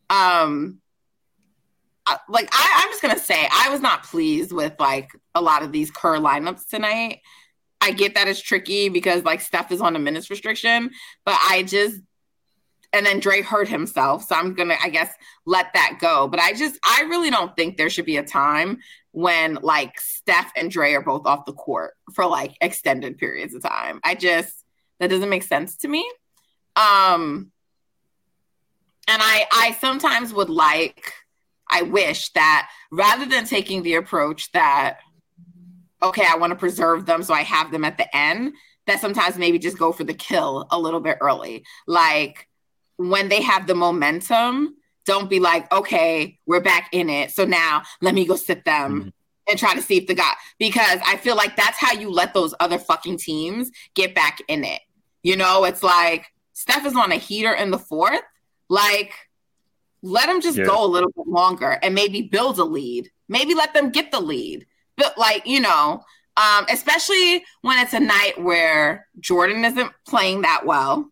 Um 0.08 0.80
like 2.28 2.48
I, 2.52 2.82
I'm 2.82 2.90
just 2.90 3.02
gonna 3.02 3.18
say 3.18 3.48
I 3.52 3.68
was 3.70 3.80
not 3.80 4.04
pleased 4.04 4.52
with 4.52 4.74
like 4.78 5.10
a 5.34 5.40
lot 5.40 5.62
of 5.62 5.72
these 5.72 5.90
Kerr 5.90 6.18
lineups 6.18 6.68
tonight. 6.68 7.20
I 7.80 7.92
get 7.92 8.14
that 8.14 8.28
it's 8.28 8.40
tricky 8.40 8.88
because 8.88 9.24
like 9.24 9.40
Steph 9.40 9.70
is 9.72 9.80
on 9.80 9.96
a 9.96 9.98
minutes 9.98 10.30
restriction, 10.30 10.90
but 11.24 11.36
I 11.48 11.62
just 11.62 12.00
and 12.92 13.04
then 13.04 13.20
Dre 13.20 13.42
hurt 13.42 13.68
himself. 13.68 14.24
So 14.24 14.34
I'm 14.34 14.54
gonna, 14.54 14.76
I 14.82 14.88
guess, 14.88 15.12
let 15.44 15.72
that 15.74 15.98
go. 16.00 16.28
But 16.28 16.40
I 16.40 16.52
just 16.52 16.78
I 16.84 17.02
really 17.02 17.30
don't 17.30 17.54
think 17.56 17.76
there 17.76 17.90
should 17.90 18.06
be 18.06 18.16
a 18.16 18.24
time 18.24 18.78
when 19.12 19.58
like 19.62 19.98
Steph 20.00 20.52
and 20.56 20.70
Dre 20.70 20.94
are 20.94 21.02
both 21.02 21.26
off 21.26 21.44
the 21.44 21.52
court 21.52 21.94
for 22.14 22.26
like 22.26 22.56
extended 22.60 23.18
periods 23.18 23.54
of 23.54 23.62
time. 23.62 24.00
I 24.04 24.14
just 24.14 24.64
that 24.98 25.10
doesn't 25.10 25.28
make 25.28 25.42
sense 25.42 25.76
to 25.78 25.88
me. 25.88 26.10
Um 26.76 27.52
and 29.08 29.22
I 29.22 29.46
I 29.52 29.76
sometimes 29.80 30.32
would 30.32 30.50
like 30.50 31.12
I 31.70 31.82
wish 31.82 32.30
that 32.30 32.70
rather 32.90 33.26
than 33.26 33.44
taking 33.44 33.82
the 33.82 33.94
approach 33.94 34.52
that 34.52 34.98
okay, 36.02 36.24
I 36.28 36.36
want 36.36 36.50
to 36.50 36.56
preserve 36.56 37.06
them 37.06 37.22
so 37.22 37.34
I 37.34 37.42
have 37.42 37.72
them 37.72 37.84
at 37.84 37.98
the 37.98 38.16
end, 38.16 38.54
that 38.86 39.00
sometimes 39.00 39.38
maybe 39.38 39.58
just 39.58 39.78
go 39.78 39.92
for 39.92 40.04
the 40.04 40.14
kill 40.14 40.66
a 40.70 40.78
little 40.78 41.00
bit 41.00 41.18
early. 41.20 41.64
Like 41.86 42.48
when 42.96 43.28
they 43.28 43.42
have 43.42 43.66
the 43.66 43.74
momentum, 43.74 44.76
don't 45.04 45.30
be 45.30 45.40
like, 45.40 45.70
okay, 45.72 46.38
we're 46.46 46.60
back 46.60 46.88
in 46.92 47.08
it. 47.08 47.30
So 47.30 47.44
now 47.44 47.82
let 48.00 48.14
me 48.14 48.26
go 48.26 48.36
sit 48.36 48.64
them 48.64 49.00
mm-hmm. 49.00 49.08
and 49.48 49.58
try 49.58 49.74
to 49.74 49.82
see 49.82 49.98
if 49.98 50.06
the 50.06 50.14
guy, 50.14 50.32
because 50.58 51.00
I 51.06 51.16
feel 51.16 51.36
like 51.36 51.56
that's 51.56 51.78
how 51.78 51.92
you 51.92 52.10
let 52.10 52.34
those 52.34 52.54
other 52.60 52.78
fucking 52.78 53.18
teams 53.18 53.70
get 53.94 54.14
back 54.14 54.38
in 54.48 54.64
it. 54.64 54.80
You 55.22 55.36
know, 55.36 55.64
it's 55.64 55.82
like 55.82 56.26
Steph 56.52 56.86
is 56.86 56.96
on 56.96 57.12
a 57.12 57.16
heater 57.16 57.52
in 57.52 57.70
the 57.70 57.78
fourth. 57.78 58.20
Like, 58.68 59.12
let 60.02 60.26
them 60.26 60.40
just 60.40 60.58
yeah. 60.58 60.64
go 60.64 60.84
a 60.84 60.86
little 60.86 61.10
bit 61.16 61.26
longer 61.26 61.78
and 61.82 61.94
maybe 61.94 62.22
build 62.22 62.58
a 62.58 62.64
lead. 62.64 63.10
Maybe 63.28 63.54
let 63.54 63.74
them 63.74 63.90
get 63.90 64.12
the 64.12 64.20
lead. 64.20 64.66
But 64.96 65.18
like, 65.18 65.46
you 65.46 65.60
know, 65.60 66.02
um, 66.36 66.66
especially 66.68 67.44
when 67.62 67.78
it's 67.78 67.94
a 67.94 68.00
night 68.00 68.34
where 68.40 69.08
Jordan 69.20 69.64
isn't 69.64 69.92
playing 70.06 70.42
that 70.42 70.66
well, 70.66 71.10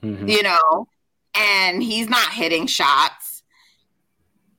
mm-hmm. 0.00 0.26
you 0.26 0.42
know, 0.42 0.88
and 1.34 1.82
he's 1.82 2.08
not 2.08 2.32
hitting 2.32 2.66
shots. 2.66 3.42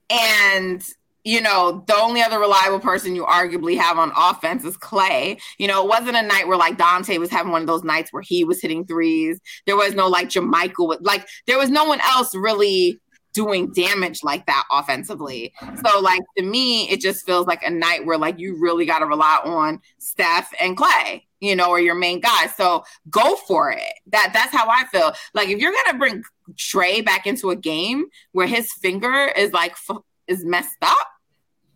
And, 0.09 0.87
you 1.23 1.41
know, 1.41 1.83
the 1.87 1.95
only 1.95 2.21
other 2.21 2.37
reliable 2.37 2.79
person 2.79 3.15
you 3.15 3.25
arguably 3.25 3.77
have 3.77 3.97
on 3.97 4.11
offense 4.15 4.63
is 4.63 4.77
Klay. 4.77 5.41
You 5.57 5.67
know, 5.67 5.83
it 5.83 5.89
wasn't 5.89 6.17
a 6.17 6.21
night 6.21 6.47
where 6.47 6.57
like 6.57 6.77
Dante 6.77 7.17
was 7.17 7.31
having 7.31 7.51
one 7.51 7.61
of 7.61 7.67
those 7.67 7.83
nights 7.83 8.13
where 8.13 8.21
he 8.21 8.43
was 8.43 8.61
hitting 8.61 8.85
threes. 8.85 9.39
There 9.65 9.77
was 9.77 9.95
no 9.95 10.07
like 10.07 10.29
JaMychal, 10.29 10.97
like 11.01 11.27
there 11.47 11.57
was 11.57 11.71
no 11.71 11.85
one 11.85 11.99
else 12.01 12.35
really 12.35 12.99
doing 13.33 13.71
damage 13.71 14.23
like 14.23 14.45
that 14.45 14.63
offensively. 14.71 15.53
So 15.85 15.99
like 15.99 16.21
to 16.37 16.43
me, 16.43 16.89
it 16.89 17.01
just 17.01 17.25
feels 17.25 17.47
like 17.47 17.63
a 17.63 17.69
night 17.69 18.05
where 18.05 18.17
like 18.17 18.39
you 18.39 18.59
really 18.59 18.85
got 18.85 18.99
to 18.99 19.05
rely 19.05 19.41
on 19.43 19.81
Steph 19.97 20.53
and 20.59 20.77
Klay, 20.77 21.23
you 21.39 21.55
know, 21.55 21.69
or 21.69 21.79
your 21.79 21.95
main 21.95 22.19
guys. 22.19 22.55
So 22.55 22.83
go 23.09 23.35
for 23.35 23.71
it. 23.71 23.93
That 24.07 24.31
that's 24.33 24.55
how 24.55 24.67
I 24.69 24.85
feel. 24.85 25.13
Like 25.33 25.49
if 25.49 25.59
you're 25.59 25.73
gonna 25.85 25.97
bring 25.97 26.23
Dre 26.55 27.01
back 27.01 27.27
into 27.27 27.49
a 27.49 27.55
game 27.55 28.05
where 28.31 28.47
his 28.47 28.71
finger 28.71 29.31
is 29.35 29.51
like 29.51 29.71
f- 29.71 30.01
is 30.27 30.45
messed 30.45 30.77
up, 30.81 31.07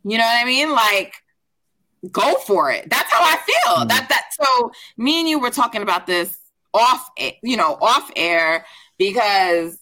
you 0.03 0.17
know 0.17 0.23
what 0.23 0.41
I 0.41 0.45
mean? 0.45 0.71
Like 0.71 1.15
go 2.11 2.35
for 2.35 2.71
it. 2.71 2.89
That's 2.89 3.11
how 3.11 3.21
I 3.21 3.37
feel. 3.37 3.85
Mm. 3.85 3.89
That 3.89 4.09
that 4.09 4.29
so 4.39 4.71
me 4.97 5.19
and 5.21 5.29
you 5.29 5.39
were 5.39 5.49
talking 5.49 5.81
about 5.81 6.05
this 6.05 6.37
off, 6.73 7.09
you 7.41 7.57
know, 7.57 7.77
off 7.81 8.11
air 8.15 8.65
because 8.97 9.79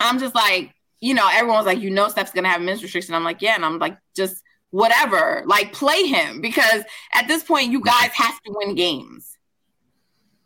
I'm 0.00 0.18
just 0.18 0.34
like, 0.34 0.74
you 1.00 1.14
know, 1.14 1.28
everyone's 1.32 1.66
like, 1.66 1.80
you 1.80 1.90
know, 1.90 2.08
Steph's 2.08 2.32
gonna 2.32 2.48
have 2.48 2.60
minutes 2.60 2.82
restriction. 2.82 3.14
I'm 3.14 3.24
like, 3.24 3.42
yeah, 3.42 3.54
and 3.54 3.64
I'm 3.64 3.78
like, 3.78 3.98
just 4.16 4.42
whatever, 4.70 5.42
like 5.46 5.72
play 5.72 6.06
him 6.06 6.40
because 6.40 6.82
at 7.14 7.28
this 7.28 7.42
point, 7.42 7.70
you 7.70 7.80
guys 7.80 8.10
have 8.14 8.40
to 8.42 8.54
win 8.56 8.74
games. 8.74 9.36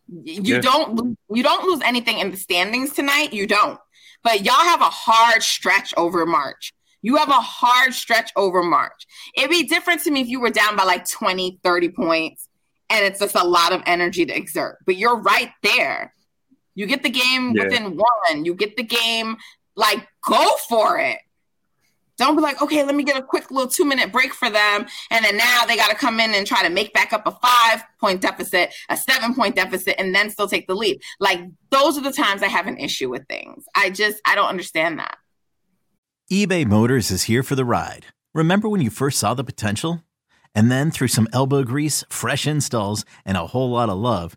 You 0.09 0.57
yeah. 0.57 0.61
don't 0.61 1.19
you 1.31 1.43
don't 1.43 1.65
lose 1.65 1.81
anything 1.85 2.19
in 2.19 2.31
the 2.31 2.37
standings 2.37 2.93
tonight. 2.93 3.33
You 3.33 3.47
don't. 3.47 3.79
But 4.23 4.45
y'all 4.45 4.55
have 4.55 4.81
a 4.81 4.85
hard 4.85 5.43
stretch 5.43 5.95
over 5.97 6.27
March. 6.27 6.73
You 7.01 7.17
have 7.17 7.31
a 7.31 7.33
hard 7.33 7.95
stretch 7.95 8.31
over 8.37 8.63
March. 8.63 9.07
It'd 9.37 9.51
be 9.51 9.65
different 9.65 10.03
to 10.05 10.11
me 10.11 10.21
if 10.21 10.29
you 10.29 10.41
were 10.41 10.51
down 10.51 10.77
by 10.77 10.85
like 10.85 11.09
20, 11.09 11.59
30 11.65 11.89
points 11.89 12.49
and 12.93 13.05
it's 13.05 13.19
just 13.21 13.35
a 13.35 13.45
lot 13.45 13.73
of 13.73 13.83
energy 13.87 14.27
to 14.27 14.37
exert. 14.37 14.79
But 14.85 14.97
you're 14.97 15.17
right 15.17 15.51
there. 15.63 16.13
You 16.75 16.87
get 16.87 17.03
the 17.03 17.11
game 17.11 17.55
yeah. 17.55 17.65
within 17.65 17.97
one. 17.97 18.45
You 18.45 18.55
get 18.55 18.77
the 18.77 18.83
game, 18.83 19.37
like, 19.75 20.07
go 20.27 20.53
for 20.69 20.99
it. 20.99 21.19
Don't 22.19 22.37
be 22.37 22.43
like, 22.43 22.61
okay, 22.63 22.85
let 22.85 22.95
me 22.95 23.05
get 23.05 23.17
a 23.17 23.23
quick 23.23 23.51
little 23.51 23.69
two 23.69 23.85
minute 23.85 24.13
break 24.13 24.33
for 24.33 24.49
them. 24.49 24.87
And 25.11 25.25
then 25.25 25.37
now 25.37 25.65
they 25.67 25.77
got 25.77 25.91
to 25.91 25.97
come 25.97 26.21
in 26.21 26.35
and 26.35 26.47
try 26.47 26.63
to 26.63 26.71
make 26.71 26.93
back 26.93 27.13
up 27.13 27.27
a 27.27 27.33
five 27.33 27.83
point 27.99 28.21
deficit, 28.21 28.73
a 28.91 28.97
seven 28.97 29.35
point 29.35 29.57
deficit, 29.57 29.97
and 29.99 30.15
then 30.15 30.31
still 30.31 30.47
take 30.47 30.67
the 30.67 30.75
lead. 30.75 31.01
Like, 31.21 31.41
those 31.71 31.97
are 31.99 32.03
the 32.03 32.13
times 32.13 32.43
I 32.43 32.49
have 32.49 32.67
an 32.67 32.79
issue 32.79 33.09
with 33.09 33.27
things. 33.29 33.65
I 33.75 33.91
just, 33.91 34.21
I 34.25 34.35
don't 34.35 34.49
understand 34.49 34.99
that. 34.99 35.17
eBay 36.31 36.67
Motors 36.67 37.11
is 37.11 37.25
here 37.25 37.43
for 37.43 37.55
the 37.55 37.65
ride. 37.65 38.07
Remember 38.35 38.69
when 38.69 38.81
you 38.83 38.91
first 38.91 39.19
saw 39.19 39.35
the 39.35 39.43
potential? 39.43 40.03
And 40.55 40.71
then 40.71 40.91
through 40.91 41.09
some 41.09 41.29
elbow 41.33 41.65
grease, 41.65 42.05
fresh 42.11 42.47
installs, 42.47 43.07
and 43.25 43.39
a 43.39 43.47
whole 43.47 43.71
lot 43.71 43.89
of 43.89 43.97
love, 43.97 44.37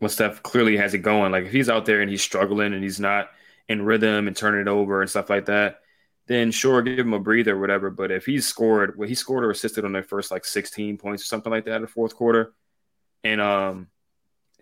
when 0.00 0.08
Steph 0.08 0.42
clearly 0.42 0.76
has 0.78 0.92
it 0.94 0.98
going. 0.98 1.30
Like 1.30 1.44
if 1.44 1.52
he's 1.52 1.68
out 1.68 1.86
there 1.86 2.00
and 2.00 2.10
he's 2.10 2.22
struggling 2.22 2.74
and 2.74 2.82
he's 2.82 2.98
not 2.98 3.30
in 3.68 3.82
rhythm 3.82 4.26
and 4.26 4.36
turning 4.36 4.62
it 4.62 4.68
over 4.68 5.00
and 5.00 5.08
stuff 5.08 5.30
like 5.30 5.46
that, 5.46 5.80
then 6.26 6.50
sure, 6.50 6.82
give 6.82 6.98
him 6.98 7.12
a 7.12 7.20
breather 7.20 7.54
or 7.54 7.60
whatever. 7.60 7.90
But 7.90 8.10
if 8.10 8.26
he's 8.26 8.46
scored, 8.46 8.96
well, 8.96 9.08
he 9.08 9.14
scored 9.14 9.44
or 9.44 9.50
assisted 9.50 9.84
on 9.84 9.92
their 9.92 10.02
first 10.02 10.30
like 10.30 10.44
16 10.44 10.96
points 10.96 11.22
or 11.22 11.26
something 11.26 11.52
like 11.52 11.66
that 11.66 11.76
in 11.76 11.82
the 11.82 11.88
fourth 11.88 12.16
quarter, 12.16 12.52
and 13.22 13.40
um, 13.40 13.88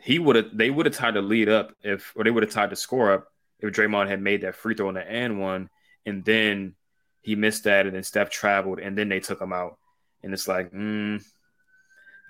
he 0.01 0.19
would 0.19 0.37
have 0.37 0.47
they 0.53 0.71
would 0.71 0.87
have 0.87 0.95
tied 0.95 1.15
the 1.15 1.23
lead 1.23 1.49
up 1.49 1.73
if 1.83 2.13
or 2.17 2.25
they 2.25 2.31
would 2.31 2.43
have 2.43 2.53
tied 2.53 2.71
the 2.71 2.77
score 2.77 3.13
up 3.13 3.29
if 3.61 3.73
Draymond 3.73 4.09
had 4.09 4.21
made 4.21 4.43
that 4.43 4.57
free 4.57 4.75
throw 4.75 4.89
on 4.89 4.95
the 4.95 5.09
and 5.09 5.41
one, 5.41 5.71
and 6.05 6.25
then 6.25 6.75
he 7.23 7.37
missed 7.37 7.65
that, 7.65 7.87
and 7.87 7.95
then 7.95 8.03
Steph 8.03 8.31
traveled, 8.31 8.81
and 8.81 8.99
then 8.99 9.09
they 9.09 9.21
took 9.21 9.41
him 9.41 9.53
out, 9.53 9.79
and 10.23 10.33
it's 10.33 10.49
like, 10.49 10.73
mm, 10.73 11.23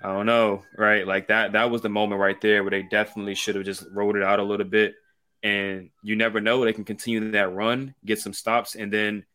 I 0.01 0.13
don't 0.13 0.25
know, 0.25 0.63
right? 0.77 1.05
Like 1.05 1.27
that 1.27 1.53
that 1.53 1.69
was 1.69 1.81
the 1.81 1.89
moment 1.89 2.21
right 2.21 2.39
there 2.39 2.63
where 2.63 2.71
they 2.71 2.83
definitely 2.83 3.35
should 3.35 3.55
have 3.55 3.65
just 3.65 3.83
rolled 3.91 4.15
it 4.15 4.23
out 4.23 4.39
a 4.39 4.43
little 4.43 4.65
bit 4.65 4.95
and 5.43 5.89
you 6.03 6.15
never 6.15 6.41
know 6.41 6.63
they 6.63 6.73
can 6.73 6.85
continue 6.85 7.31
that 7.31 7.53
run, 7.53 7.95
get 8.05 8.19
some 8.19 8.33
stops, 8.33 8.75
and 8.75 8.91
then 8.91 9.25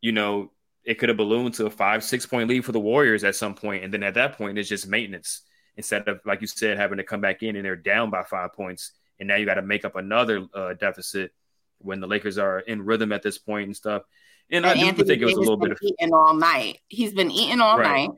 you 0.00 0.12
know 0.12 0.50
it 0.84 0.94
could 0.94 1.10
have 1.10 1.18
ballooned 1.18 1.54
to 1.54 1.66
a 1.66 1.70
five 1.70 2.02
six 2.02 2.24
point 2.26 2.48
lead 2.48 2.64
for 2.64 2.72
the 2.72 2.80
Warriors 2.80 3.24
at 3.24 3.36
some 3.36 3.54
point. 3.54 3.84
and 3.84 3.92
then 3.92 4.02
at 4.02 4.14
that 4.14 4.36
point 4.36 4.58
it's 4.58 4.68
just 4.68 4.88
maintenance 4.88 5.42
instead 5.76 6.08
of 6.08 6.20
like 6.24 6.40
you 6.40 6.46
said 6.46 6.78
having 6.78 6.98
to 6.98 7.04
come 7.04 7.20
back 7.20 7.42
in 7.42 7.54
and 7.56 7.64
they're 7.64 7.76
down 7.76 8.10
by 8.10 8.22
five 8.22 8.52
points, 8.54 8.92
and 9.18 9.28
now 9.28 9.36
you 9.36 9.46
got 9.46 9.54
to 9.54 9.62
make 9.62 9.84
up 9.84 9.96
another 9.96 10.46
uh, 10.54 10.74
deficit 10.74 11.32
when 11.78 12.00
the 12.00 12.06
Lakers 12.06 12.38
are 12.38 12.60
in 12.60 12.84
rhythm 12.84 13.12
at 13.12 13.22
this 13.22 13.38
point 13.38 13.66
and 13.66 13.76
stuff. 13.76 14.02
And, 14.50 14.64
and 14.64 14.80
I 14.80 14.82
Anthony 14.82 15.04
do 15.04 15.04
think 15.04 15.22
it 15.22 15.26
was 15.26 15.34
a 15.34 15.40
little 15.40 15.56
bit 15.56 15.70
of 15.70 15.78
eating 15.80 16.12
all 16.12 16.34
night. 16.34 16.80
He's 16.88 17.12
been 17.12 17.30
eating 17.30 17.60
all 17.60 17.78
right. 17.78 18.08
night, 18.08 18.10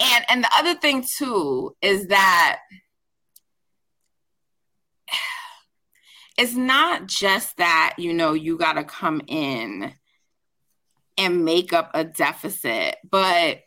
and 0.00 0.24
and 0.28 0.44
the 0.44 0.50
other 0.56 0.74
thing 0.74 1.04
too 1.18 1.74
is 1.82 2.08
that 2.08 2.60
it's 6.36 6.54
not 6.54 7.06
just 7.06 7.56
that, 7.58 7.94
you 7.98 8.12
know, 8.12 8.32
you 8.32 8.56
got 8.56 8.74
to 8.74 8.84
come 8.84 9.20
in 9.28 9.92
and 11.16 11.44
make 11.44 11.72
up 11.72 11.92
a 11.94 12.02
deficit, 12.04 12.96
but 13.08 13.60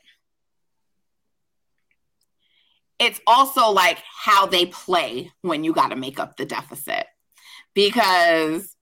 it's 3.00 3.22
also 3.26 3.72
like 3.72 4.00
how 4.06 4.48
they 4.48 4.66
play 4.66 5.32
when 5.42 5.64
you 5.64 5.72
got 5.72 5.90
to 5.90 5.96
make 5.96 6.20
up 6.20 6.36
the 6.36 6.46
deficit. 6.46 7.06
Because, 7.74 8.76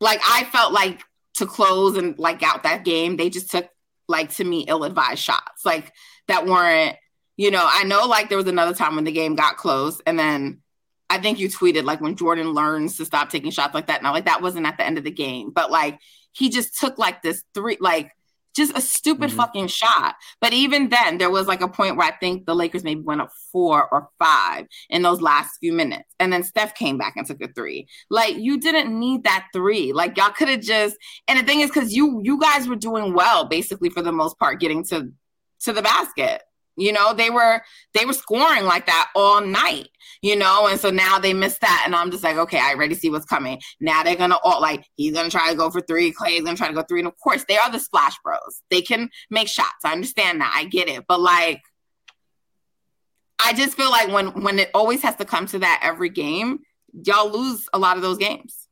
like, 0.00 0.20
I 0.22 0.44
felt 0.44 0.72
like 0.72 1.02
to 1.36 1.46
close 1.46 1.96
and 1.96 2.16
like 2.18 2.42
out 2.42 2.62
that 2.64 2.84
game, 2.84 3.16
they 3.16 3.30
just 3.30 3.50
took, 3.50 3.68
like, 4.06 4.32
to 4.34 4.44
me, 4.44 4.66
ill 4.68 4.84
advised 4.84 5.22
shots, 5.22 5.64
like, 5.64 5.92
that 6.28 6.46
weren't, 6.46 6.96
you 7.36 7.50
know, 7.50 7.66
I 7.68 7.84
know 7.84 8.06
like 8.06 8.28
there 8.28 8.38
was 8.38 8.46
another 8.46 8.74
time 8.74 8.94
when 8.94 9.04
the 9.04 9.12
game 9.12 9.34
got 9.34 9.56
close 9.56 10.00
and 10.06 10.18
then 10.18 10.62
I 11.10 11.18
think 11.18 11.38
you 11.38 11.48
tweeted 11.48 11.84
like 11.84 12.00
when 12.00 12.16
Jordan 12.16 12.52
learns 12.52 12.96
to 12.96 13.04
stop 13.04 13.30
taking 13.30 13.50
shots 13.50 13.74
like 13.74 13.86
that. 13.86 14.02
Now, 14.02 14.12
like 14.12 14.24
that 14.24 14.42
wasn't 14.42 14.66
at 14.66 14.78
the 14.78 14.86
end 14.86 14.98
of 14.98 15.04
the 15.04 15.10
game, 15.10 15.50
but 15.54 15.70
like 15.70 15.98
he 16.32 16.48
just 16.48 16.78
took 16.78 16.98
like 16.98 17.22
this 17.22 17.44
three, 17.54 17.76
like 17.80 18.10
just 18.54 18.76
a 18.76 18.80
stupid 18.80 19.30
mm-hmm. 19.30 19.38
fucking 19.38 19.66
shot. 19.66 20.14
But 20.40 20.52
even 20.52 20.88
then, 20.88 21.18
there 21.18 21.30
was 21.30 21.46
like 21.46 21.60
a 21.60 21.68
point 21.68 21.96
where 21.96 22.06
I 22.06 22.16
think 22.16 22.46
the 22.46 22.54
Lakers 22.54 22.84
maybe 22.84 23.00
went 23.00 23.20
up 23.20 23.30
four 23.52 23.88
or 23.92 24.08
five 24.18 24.66
in 24.88 25.02
those 25.02 25.20
last 25.20 25.58
few 25.58 25.72
minutes. 25.72 26.14
And 26.18 26.32
then 26.32 26.42
Steph 26.42 26.74
came 26.74 26.96
back 26.96 27.14
and 27.16 27.26
took 27.26 27.42
a 27.42 27.48
three. 27.48 27.88
Like 28.10 28.36
you 28.36 28.58
didn't 28.58 28.98
need 28.98 29.24
that 29.24 29.48
three. 29.52 29.92
Like 29.92 30.16
y'all 30.16 30.30
could 30.30 30.48
have 30.48 30.60
just 30.60 30.96
and 31.28 31.38
the 31.38 31.44
thing 31.44 31.60
is 31.60 31.70
because 31.70 31.94
you 31.94 32.20
you 32.24 32.40
guys 32.40 32.68
were 32.68 32.76
doing 32.76 33.12
well 33.12 33.44
basically 33.44 33.90
for 33.90 34.02
the 34.02 34.12
most 34.12 34.38
part 34.38 34.60
getting 34.60 34.84
to 34.84 35.12
to 35.60 35.72
the 35.72 35.82
basket. 35.82 36.42
You 36.76 36.92
know, 36.92 37.14
they 37.14 37.30
were 37.30 37.62
they 37.92 38.04
were 38.04 38.12
scoring 38.12 38.64
like 38.64 38.86
that 38.86 39.10
all 39.14 39.40
night, 39.40 39.88
you 40.22 40.34
know, 40.34 40.66
and 40.66 40.80
so 40.80 40.90
now 40.90 41.20
they 41.20 41.32
missed 41.32 41.60
that. 41.60 41.84
And 41.86 41.94
I'm 41.94 42.10
just 42.10 42.24
like, 42.24 42.36
okay, 42.36 42.58
I 42.58 42.74
already 42.74 42.96
see 42.96 43.10
what's 43.10 43.24
coming. 43.24 43.60
Now 43.80 44.02
they're 44.02 44.16
gonna 44.16 44.38
all 44.42 44.60
like 44.60 44.84
he's 44.96 45.12
gonna 45.12 45.30
try 45.30 45.50
to 45.50 45.56
go 45.56 45.70
for 45.70 45.80
three, 45.80 46.12
Klay's 46.12 46.42
gonna 46.42 46.56
try 46.56 46.66
to 46.66 46.74
go 46.74 46.82
three. 46.82 46.98
And 46.98 47.06
of 47.06 47.14
course, 47.22 47.44
they 47.48 47.56
are 47.56 47.70
the 47.70 47.78
splash 47.78 48.14
bros. 48.24 48.62
They 48.70 48.82
can 48.82 49.08
make 49.30 49.46
shots. 49.46 49.84
I 49.84 49.92
understand 49.92 50.40
that. 50.40 50.52
I 50.56 50.64
get 50.64 50.88
it. 50.88 51.04
But 51.06 51.20
like 51.20 51.62
I 53.38 53.52
just 53.52 53.76
feel 53.76 53.90
like 53.90 54.08
when 54.08 54.42
when 54.42 54.58
it 54.58 54.70
always 54.74 55.02
has 55.02 55.16
to 55.16 55.24
come 55.24 55.46
to 55.46 55.60
that 55.60 55.80
every 55.82 56.08
game, 56.08 56.60
y'all 56.92 57.30
lose 57.30 57.68
a 57.72 57.78
lot 57.78 57.96
of 57.96 58.02
those 58.02 58.18
games. 58.18 58.68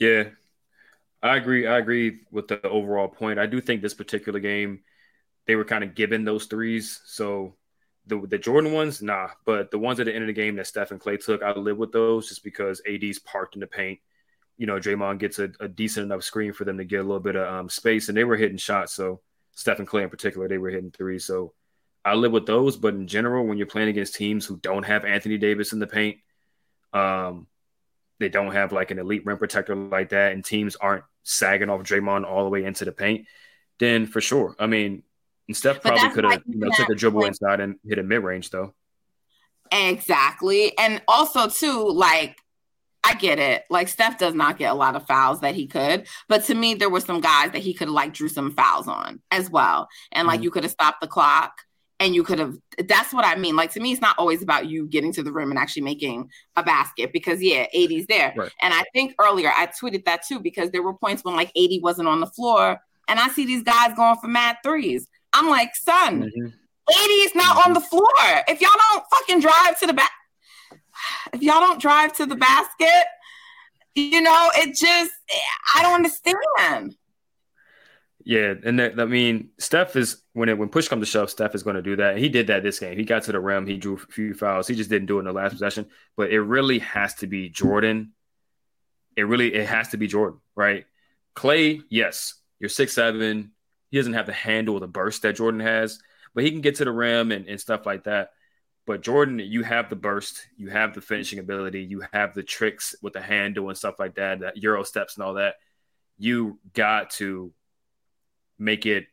Yeah. 0.00 0.30
I 1.22 1.36
agree. 1.36 1.66
I 1.66 1.78
agree 1.78 2.20
with 2.30 2.48
the 2.48 2.64
overall 2.66 3.08
point. 3.08 3.38
I 3.38 3.46
do 3.46 3.60
think 3.60 3.82
this 3.82 3.94
particular 3.94 4.40
game 4.40 4.80
they 5.46 5.56
were 5.56 5.64
kind 5.64 5.82
of 5.82 5.94
given 5.94 6.24
those 6.24 6.46
threes. 6.46 7.00
So 7.06 7.56
the 8.06 8.24
the 8.26 8.38
Jordan 8.38 8.72
ones, 8.72 9.02
nah. 9.02 9.30
But 9.44 9.70
the 9.72 9.78
ones 9.78 9.98
at 9.98 10.06
the 10.06 10.14
end 10.14 10.22
of 10.22 10.28
the 10.28 10.32
game 10.34 10.56
that 10.56 10.68
Steph 10.68 10.92
and 10.92 11.00
Klay 11.00 11.22
took, 11.22 11.42
I 11.42 11.52
live 11.52 11.78
with 11.78 11.90
those 11.90 12.28
just 12.28 12.44
because 12.44 12.80
AD's 12.88 13.18
parked 13.18 13.56
in 13.56 13.60
the 13.60 13.66
paint. 13.66 13.98
You 14.58 14.66
know, 14.66 14.78
Draymond 14.78 15.18
gets 15.18 15.38
a, 15.40 15.50
a 15.60 15.68
decent 15.68 16.04
enough 16.04 16.22
screen 16.22 16.52
for 16.52 16.64
them 16.64 16.78
to 16.78 16.84
get 16.84 17.00
a 17.00 17.02
little 17.02 17.20
bit 17.20 17.36
of 17.36 17.52
um, 17.52 17.68
space, 17.68 18.08
and 18.08 18.16
they 18.16 18.24
were 18.24 18.36
hitting 18.36 18.58
shots. 18.58 18.92
So 18.92 19.20
Steph 19.52 19.80
and 19.80 19.88
Klay 19.88 20.04
in 20.04 20.10
particular, 20.10 20.48
they 20.48 20.58
were 20.58 20.70
hitting 20.70 20.92
threes. 20.92 21.24
So 21.24 21.54
I 22.04 22.14
live 22.14 22.32
with 22.32 22.46
those. 22.46 22.76
But 22.76 22.94
in 22.94 23.08
general, 23.08 23.44
when 23.46 23.58
you're 23.58 23.66
playing 23.66 23.88
against 23.88 24.14
teams 24.14 24.46
who 24.46 24.56
don't 24.58 24.84
have 24.84 25.04
Anthony 25.04 25.38
Davis 25.38 25.72
in 25.72 25.80
the 25.80 25.86
paint, 25.88 26.18
um, 26.92 27.47
they 28.18 28.28
don't 28.28 28.52
have 28.52 28.72
like 28.72 28.90
an 28.90 28.98
elite 28.98 29.24
rim 29.24 29.38
protector 29.38 29.74
like 29.74 30.10
that, 30.10 30.32
and 30.32 30.44
teams 30.44 30.76
aren't 30.76 31.04
sagging 31.22 31.70
off 31.70 31.82
Draymond 31.82 32.24
all 32.26 32.44
the 32.44 32.50
way 32.50 32.64
into 32.64 32.84
the 32.84 32.92
paint, 32.92 33.26
then 33.78 34.06
for 34.06 34.20
sure. 34.20 34.56
I 34.58 34.66
mean, 34.66 35.02
and 35.48 35.56
Steph 35.56 35.80
probably 35.80 36.10
could 36.10 36.24
have 36.24 36.42
you 36.46 36.58
know, 36.58 36.70
took 36.76 36.90
a 36.90 36.94
dribble 36.94 37.20
point. 37.20 37.30
inside 37.40 37.60
and 37.60 37.76
hit 37.86 37.98
a 37.98 38.02
mid 38.02 38.22
range 38.22 38.50
though. 38.50 38.74
Exactly. 39.72 40.76
And 40.78 41.02
also 41.08 41.48
too, 41.48 41.90
like 41.90 42.38
I 43.02 43.14
get 43.14 43.38
it. 43.38 43.64
Like 43.70 43.88
Steph 43.88 44.18
does 44.18 44.34
not 44.34 44.58
get 44.58 44.70
a 44.70 44.74
lot 44.74 44.94
of 44.94 45.06
fouls 45.06 45.40
that 45.40 45.54
he 45.54 45.66
could, 45.66 46.06
but 46.28 46.44
to 46.44 46.54
me, 46.54 46.74
there 46.74 46.90
were 46.90 47.00
some 47.00 47.20
guys 47.20 47.52
that 47.52 47.62
he 47.62 47.72
could 47.72 47.88
have 47.88 47.94
like 47.94 48.12
drew 48.12 48.28
some 48.28 48.52
fouls 48.52 48.88
on 48.88 49.20
as 49.30 49.50
well. 49.50 49.88
And 50.12 50.26
like 50.26 50.36
mm-hmm. 50.36 50.44
you 50.44 50.50
could 50.50 50.64
have 50.64 50.72
stopped 50.72 51.00
the 51.00 51.06
clock 51.06 51.62
and 52.00 52.14
you 52.14 52.22
could 52.22 52.38
have 52.38 52.56
that's 52.86 53.12
what 53.12 53.24
I 53.24 53.34
mean. 53.34 53.56
Like 53.56 53.72
to 53.72 53.80
me, 53.80 53.92
it's 53.92 54.00
not 54.00 54.16
always 54.18 54.42
about 54.42 54.66
you 54.66 54.86
getting 54.86 55.12
to 55.14 55.22
the 55.22 55.32
rim 55.32 55.50
and 55.50 55.58
actually 55.58 55.82
making 55.82 56.30
a 56.56 56.62
basket 56.62 57.12
because 57.12 57.42
yeah, 57.42 57.66
AD's 57.74 58.06
there. 58.06 58.32
Right. 58.36 58.52
And 58.60 58.72
I 58.72 58.84
think 58.92 59.14
earlier 59.18 59.50
I 59.54 59.66
tweeted 59.66 60.04
that 60.04 60.26
too 60.26 60.40
because 60.40 60.70
there 60.70 60.82
were 60.82 60.94
points 60.94 61.24
when 61.24 61.34
like 61.34 61.50
AD 61.56 61.82
wasn't 61.82 62.08
on 62.08 62.20
the 62.20 62.26
floor 62.26 62.78
and 63.08 63.18
I 63.18 63.28
see 63.28 63.46
these 63.46 63.62
guys 63.62 63.94
going 63.96 64.16
for 64.16 64.28
mad 64.28 64.58
threes. 64.62 65.08
I'm 65.32 65.48
like, 65.48 65.74
son, 65.74 66.22
mm-hmm. 66.22 66.46
AD 66.46 67.10
is 67.10 67.34
not 67.34 67.56
mm-hmm. 67.56 67.68
on 67.68 67.74
the 67.74 67.80
floor. 67.80 68.06
If 68.46 68.60
y'all 68.60 68.70
don't 68.90 69.04
fucking 69.10 69.40
drive 69.40 69.78
to 69.80 69.86
the 69.86 69.92
back, 69.92 70.12
if 71.32 71.42
y'all 71.42 71.60
don't 71.60 71.80
drive 71.80 72.14
to 72.16 72.26
the 72.26 72.36
basket, 72.36 73.04
you 73.94 74.20
know, 74.20 74.50
it 74.54 74.76
just, 74.76 75.12
I 75.74 75.82
don't 75.82 75.94
understand. 75.94 76.96
Yeah, 78.28 78.52
and 78.62 78.78
that, 78.78 79.00
I 79.00 79.06
mean, 79.06 79.52
Steph 79.58 79.96
is 79.96 80.22
when 80.34 80.50
it 80.50 80.58
when 80.58 80.68
push 80.68 80.86
comes 80.86 81.00
to 81.00 81.10
shove, 81.10 81.30
Steph 81.30 81.54
is 81.54 81.62
going 81.62 81.76
to 81.76 81.82
do 81.82 81.96
that. 81.96 82.18
He 82.18 82.28
did 82.28 82.48
that 82.48 82.62
this 82.62 82.78
game. 82.78 82.98
He 82.98 83.04
got 83.04 83.22
to 83.22 83.32
the 83.32 83.40
rim, 83.40 83.66
he 83.66 83.78
drew 83.78 83.94
a 83.94 84.12
few 84.12 84.34
fouls. 84.34 84.68
He 84.68 84.74
just 84.74 84.90
didn't 84.90 85.06
do 85.06 85.16
it 85.16 85.20
in 85.20 85.24
the 85.24 85.32
last 85.32 85.52
possession. 85.52 85.86
But 86.14 86.30
it 86.30 86.42
really 86.42 86.80
has 86.80 87.14
to 87.14 87.26
be 87.26 87.48
Jordan. 87.48 88.12
It 89.16 89.22
really 89.22 89.54
it 89.54 89.66
has 89.66 89.88
to 89.88 89.96
be 89.96 90.08
Jordan, 90.08 90.40
right? 90.54 90.84
Klay, 91.36 91.80
yes, 91.88 92.34
you're 92.60 92.68
six 92.68 92.92
seven, 92.92 93.52
he 93.90 93.96
doesn't 93.96 94.12
have 94.12 94.26
the 94.26 94.34
handle 94.34 94.78
the 94.78 94.86
burst 94.86 95.22
that 95.22 95.36
Jordan 95.36 95.60
has, 95.60 95.98
but 96.34 96.44
he 96.44 96.50
can 96.50 96.60
get 96.60 96.74
to 96.76 96.84
the 96.84 96.92
rim 96.92 97.32
and, 97.32 97.48
and 97.48 97.58
stuff 97.58 97.86
like 97.86 98.04
that. 98.04 98.32
But 98.86 99.00
Jordan, 99.00 99.38
you 99.38 99.62
have 99.62 99.88
the 99.88 99.96
burst, 99.96 100.46
you 100.58 100.68
have 100.68 100.92
the 100.92 101.00
finishing 101.00 101.38
ability, 101.38 101.84
you 101.84 102.02
have 102.12 102.34
the 102.34 102.42
tricks 102.42 102.94
with 103.00 103.14
the 103.14 103.22
handle 103.22 103.70
and 103.70 103.78
stuff 103.78 103.98
like 103.98 104.16
that, 104.16 104.40
that 104.40 104.58
Euro 104.58 104.82
steps 104.82 105.16
and 105.16 105.24
all 105.24 105.34
that. 105.34 105.54
You 106.18 106.58
got 106.74 107.08
to 107.12 107.54
make 108.58 108.86
it 108.86 109.06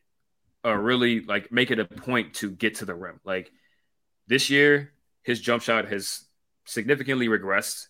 a 0.64 0.78
really 0.78 1.22
like 1.22 1.52
make 1.52 1.72
it 1.72 1.80
a 1.80 1.86
point 1.86 2.34
to 2.36 2.50
get 2.50 2.76
to 2.76 2.86
the 2.86 2.96
rim. 2.96 3.20
Like 3.24 3.52
this 4.28 4.50
year, 4.50 4.94
his 5.24 5.40
jump 5.40 5.62
shot 5.62 5.88
has 5.88 6.26
significantly 6.66 7.28
regressed, 7.28 7.88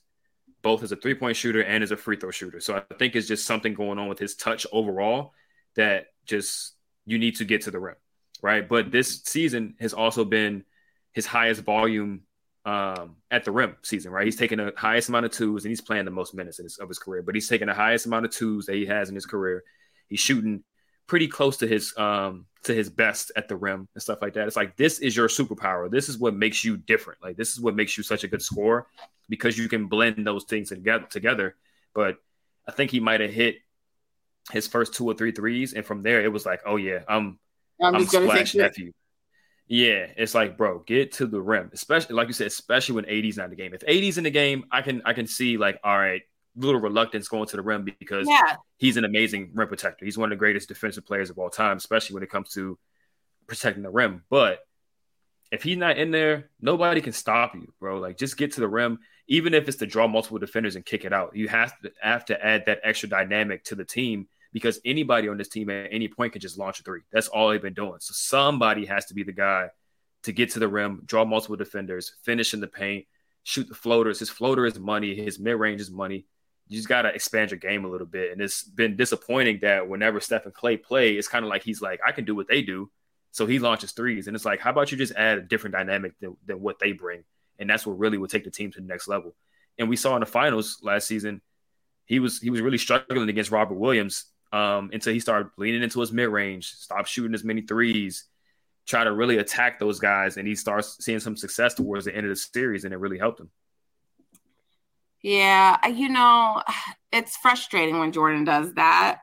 both 0.62 0.84
as 0.84 0.92
a 0.92 0.96
three 0.96 1.16
point 1.16 1.38
shooter 1.38 1.64
and 1.64 1.84
as 1.84 1.92
a 1.92 1.98
free 1.98 2.18
throw 2.18 2.32
shooter. 2.32 2.60
So 2.60 2.76
I 2.76 2.94
think 2.96 3.16
it's 3.16 3.28
just 3.28 3.46
something 3.46 3.74
going 3.74 3.98
on 3.98 4.08
with 4.08 4.20
his 4.20 4.36
touch 4.36 4.68
overall 4.72 5.34
that 5.76 6.08
just 6.26 6.74
you 7.06 7.18
need 7.18 7.38
to 7.38 7.46
get 7.46 7.62
to 7.62 7.72
the 7.72 7.80
rim, 7.80 7.96
right? 8.42 8.68
But 8.68 8.92
this 8.92 9.22
season 9.24 9.76
has 9.80 9.94
also 9.94 10.26
been 10.26 10.66
his 11.14 11.26
highest 11.26 11.62
volume 11.62 12.22
um, 12.66 13.18
at 13.30 13.46
the 13.46 13.52
rim 13.52 13.78
season, 13.84 14.12
right? 14.12 14.26
He's 14.26 14.36
taking 14.36 14.58
the 14.58 14.74
highest 14.76 15.08
amount 15.08 15.26
of 15.26 15.32
twos 15.32 15.64
and 15.64 15.70
he's 15.70 15.82
playing 15.82 16.06
the 16.06 16.12
most 16.12 16.34
minutes 16.34 16.60
of 16.80 16.88
his 16.90 17.00
career, 17.00 17.22
but 17.22 17.36
he's 17.36 17.48
taking 17.48 17.68
the 17.68 17.74
highest 17.74 18.06
amount 18.06 18.26
of 18.26 18.32
twos 18.32 18.66
that 18.66 18.76
he 18.76 18.86
has 18.88 19.08
in 19.08 19.16
his 19.16 19.26
career. 19.26 19.64
He's 20.08 20.20
shooting 20.20 20.64
pretty 21.08 21.28
close 21.28 21.58
to 21.58 21.68
his 21.68 21.96
um 21.98 22.46
to 22.64 22.74
his 22.74 22.90
best 22.90 23.32
at 23.36 23.48
the 23.48 23.56
rim 23.56 23.88
and 23.94 24.02
stuff 24.02 24.22
like 24.22 24.34
that. 24.34 24.48
It's 24.48 24.56
like 24.56 24.76
this 24.76 25.00
is 25.00 25.16
your 25.16 25.28
superpower. 25.28 25.90
This 25.90 26.10
is 26.10 26.18
what 26.18 26.36
makes 26.36 26.64
you 26.64 26.78
different. 26.78 27.22
Like 27.24 27.38
this 27.38 27.54
is 27.54 27.60
what 27.60 27.76
makes 27.76 27.98
you 27.98 28.04
such 28.04 28.24
a 28.24 28.28
good 28.28 28.42
scorer 28.42 28.88
because 29.30 29.58
you 29.58 29.70
can 29.70 29.88
blend 29.88 30.26
those 30.26 30.46
things 30.46 30.70
together 30.70 31.06
together. 31.10 31.56
But 31.94 32.18
I 32.68 32.72
think 32.72 32.92
he 32.92 33.00
might 33.00 33.22
have 33.22 33.32
hit 33.32 33.58
his 34.52 34.68
first 34.68 34.94
two 34.94 35.06
or 35.06 35.14
three 35.14 35.32
threes, 35.32 35.74
and 35.74 35.86
from 35.86 36.04
there 36.04 36.22
it 36.22 36.32
was 36.32 36.46
like, 36.46 36.62
oh 36.66 36.76
yeah, 36.76 37.00
I'm 37.08 37.40
I'm, 37.82 37.96
I'm 37.96 38.06
splash 38.06 38.56
nephew. 38.56 38.92
Yeah, 39.68 40.06
it's 40.16 40.36
like, 40.36 40.58
bro, 40.58 40.80
get 40.80 41.14
to 41.14 41.26
the 41.26 41.42
rim, 41.42 41.72
especially 41.74 42.16
like 42.16 42.28
you 42.28 42.34
said, 42.34 42.48
especially 42.48 42.96
when 42.96 43.06
AD's 43.06 43.38
not 43.38 43.46
in 43.46 43.50
the 43.50 43.56
game. 43.56 43.74
If 43.74 43.84
AD's 43.88 44.18
in 44.18 44.24
the 44.24 44.32
game, 44.32 44.66
I 44.72 44.82
can 44.82 45.02
I 45.06 45.14
can 45.14 45.28
see 45.28 45.58
like, 45.58 45.80
all 45.84 45.98
right, 45.98 46.22
little 46.56 46.80
reluctance 46.80 47.28
going 47.28 47.48
to 47.48 47.58
the 47.58 47.62
rim 47.62 47.84
because 47.84 48.28
yeah. 48.28 48.56
he's 48.78 48.98
an 48.98 49.06
amazing 49.06 49.52
rim 49.54 49.68
protector. 49.68 50.06
He's 50.06 50.18
one 50.18 50.32
of 50.32 50.38
the 50.38 50.40
greatest 50.40 50.68
defensive 50.68 51.06
players 51.06 51.30
of 51.30 51.38
all 51.38 51.50
time, 51.50 51.78
especially 51.78 52.14
when 52.14 52.24
it 52.24 52.30
comes 52.30 52.50
to 52.52 52.78
protecting 53.48 53.84
the 53.84 53.90
rim. 53.90 54.24
But 54.30 54.60
if 55.52 55.64
he's 55.64 55.78
not 55.78 55.98
in 55.98 56.12
there, 56.12 56.50
nobody 56.60 57.02
can 57.02 57.14
stop 57.14 57.56
you, 57.56 57.72
bro. 57.80 58.00
Like 58.00 58.18
just 58.18 58.38
get 58.38 58.54
to 58.54 58.62
the 58.62 58.68
rim, 58.68 59.00
even 59.28 59.54
if 59.54 59.68
it's 59.68 59.78
to 59.78 59.86
draw 59.86 60.08
multiple 60.08 60.38
defenders 60.38 60.76
and 60.76 60.86
kick 60.86 61.06
it 61.06 61.14
out. 61.14 61.36
You 61.36 61.48
have 61.48 61.78
to 61.82 61.92
have 62.02 62.26
to 62.26 62.46
add 62.46 62.66
that 62.66 62.80
extra 62.84 63.10
dynamic 63.10 63.64
to 63.66 63.76
the 63.76 63.86
team 63.86 64.28
because 64.54 64.80
anybody 64.86 65.28
on 65.28 65.38
this 65.38 65.50
team 65.50 65.70
at 65.70 65.90
any 65.92 66.08
point 66.08 66.34
can 66.34 66.42
just 66.42 66.58
launch 66.58 66.80
a 66.80 66.84
three. 66.84 67.02
That's 67.12 67.28
all 67.28 67.50
they've 67.50 67.62
been 67.62 67.74
doing. 67.74 68.00
So 68.00 68.14
somebody 68.14 68.86
has 68.86 69.06
to 69.08 69.14
be 69.14 69.24
the 69.24 69.34
guy 69.34 69.70
to 70.24 70.32
get 70.32 70.52
to 70.52 70.60
the 70.60 70.68
rim, 70.68 71.04
draw 71.06 71.26
multiple 71.26 71.56
defenders, 71.56 72.14
finish 72.24 72.54
in 72.54 72.60
the 72.60 72.68
paint, 72.68 73.06
shoot 73.44 73.68
the 73.68 73.76
floaters. 73.76 74.20
His 74.20 74.30
floater 74.30 74.66
is 74.66 74.80
money. 74.80 75.14
His 75.14 75.40
mid 75.40 75.58
range 75.58 75.82
is 75.82 75.92
money. 75.92 76.26
You 76.68 76.78
just 76.78 76.90
got 76.90 77.04
to 77.04 77.10
expand 77.10 77.52
your 77.52 77.60
game 77.60 77.86
a 77.86 77.88
little 77.88 78.08
bit. 78.08 78.32
And 78.32 78.42
it's 78.42 78.64
been 78.64 78.96
disappointing 78.96 79.60
that 79.62 79.88
whenever 79.88 80.20
Steph 80.20 80.46
and 80.46 80.54
Klay 80.54 80.82
play, 80.82 81.14
it's 81.14 81.28
kind 81.28 81.46
of 81.46 81.50
like 81.50 81.64
he's 81.64 81.82
like, 81.82 82.00
I 82.06 82.12
can 82.12 82.26
do 82.26 82.36
what 82.36 82.48
they 82.48 82.62
do. 82.62 82.90
So 83.32 83.46
he 83.46 83.60
launches 83.60 83.92
threes. 83.92 84.28
And 84.28 84.36
it's 84.36 84.46
like, 84.46 84.60
how 84.60 84.72
about 84.72 84.92
you 84.92 84.98
just 84.98 85.14
add 85.16 85.38
a 85.38 85.42
different 85.42 85.76
dynamic 85.76 86.14
than, 86.20 86.38
than 86.46 86.62
what 86.62 86.80
they 86.80 86.94
bring? 86.94 87.24
And 87.60 87.70
that's 87.70 87.86
what 87.86 88.00
really 88.00 88.18
would 88.18 88.30
take 88.30 88.46
the 88.46 88.52
team 88.52 88.72
to 88.72 88.82
the 88.82 88.88
next 88.88 89.08
level. 89.08 89.36
And 89.78 89.90
we 89.90 89.96
saw 89.96 90.16
in 90.16 90.22
the 90.22 90.26
finals 90.26 90.80
last 90.82 91.08
season, 91.08 91.42
he 92.06 92.20
was 92.20 92.40
he 92.40 92.50
was 92.50 92.62
really 92.62 92.78
struggling 92.78 93.30
against 93.30 93.52
Robert 93.52 93.76
Williams 93.76 94.26
um, 94.52 94.90
until 94.94 95.14
he 95.14 95.20
started 95.20 95.50
leaning 95.58 95.84
into 95.84 96.00
his 96.00 96.12
mid 96.12 96.30
range, 96.30 96.72
stop 96.72 97.08
shooting 97.08 97.34
as 97.34 97.44
many 97.44 97.62
threes, 97.62 98.26
try 98.86 99.04
to 99.04 99.12
really 99.12 99.38
attack 99.38 99.80
those 99.80 100.00
guys, 100.00 100.38
and 100.38 100.48
he 100.48 100.56
starts 100.56 101.04
seeing 101.04 101.20
some 101.20 101.36
success 101.36 101.74
towards 101.74 102.06
the 102.06 102.16
end 102.16 102.26
of 102.26 102.30
the 102.30 102.36
series, 102.36 102.86
and 102.86 102.94
it 102.94 102.98
really 102.98 103.18
helped 103.18 103.40
him. 103.40 103.50
Yeah, 105.26 105.88
you 105.88 106.10
know, 106.10 106.62
it's 107.12 107.36
frustrating 107.38 107.98
when 107.98 108.12
Jordan 108.12 108.44
does 108.44 108.72
that. 108.76 109.22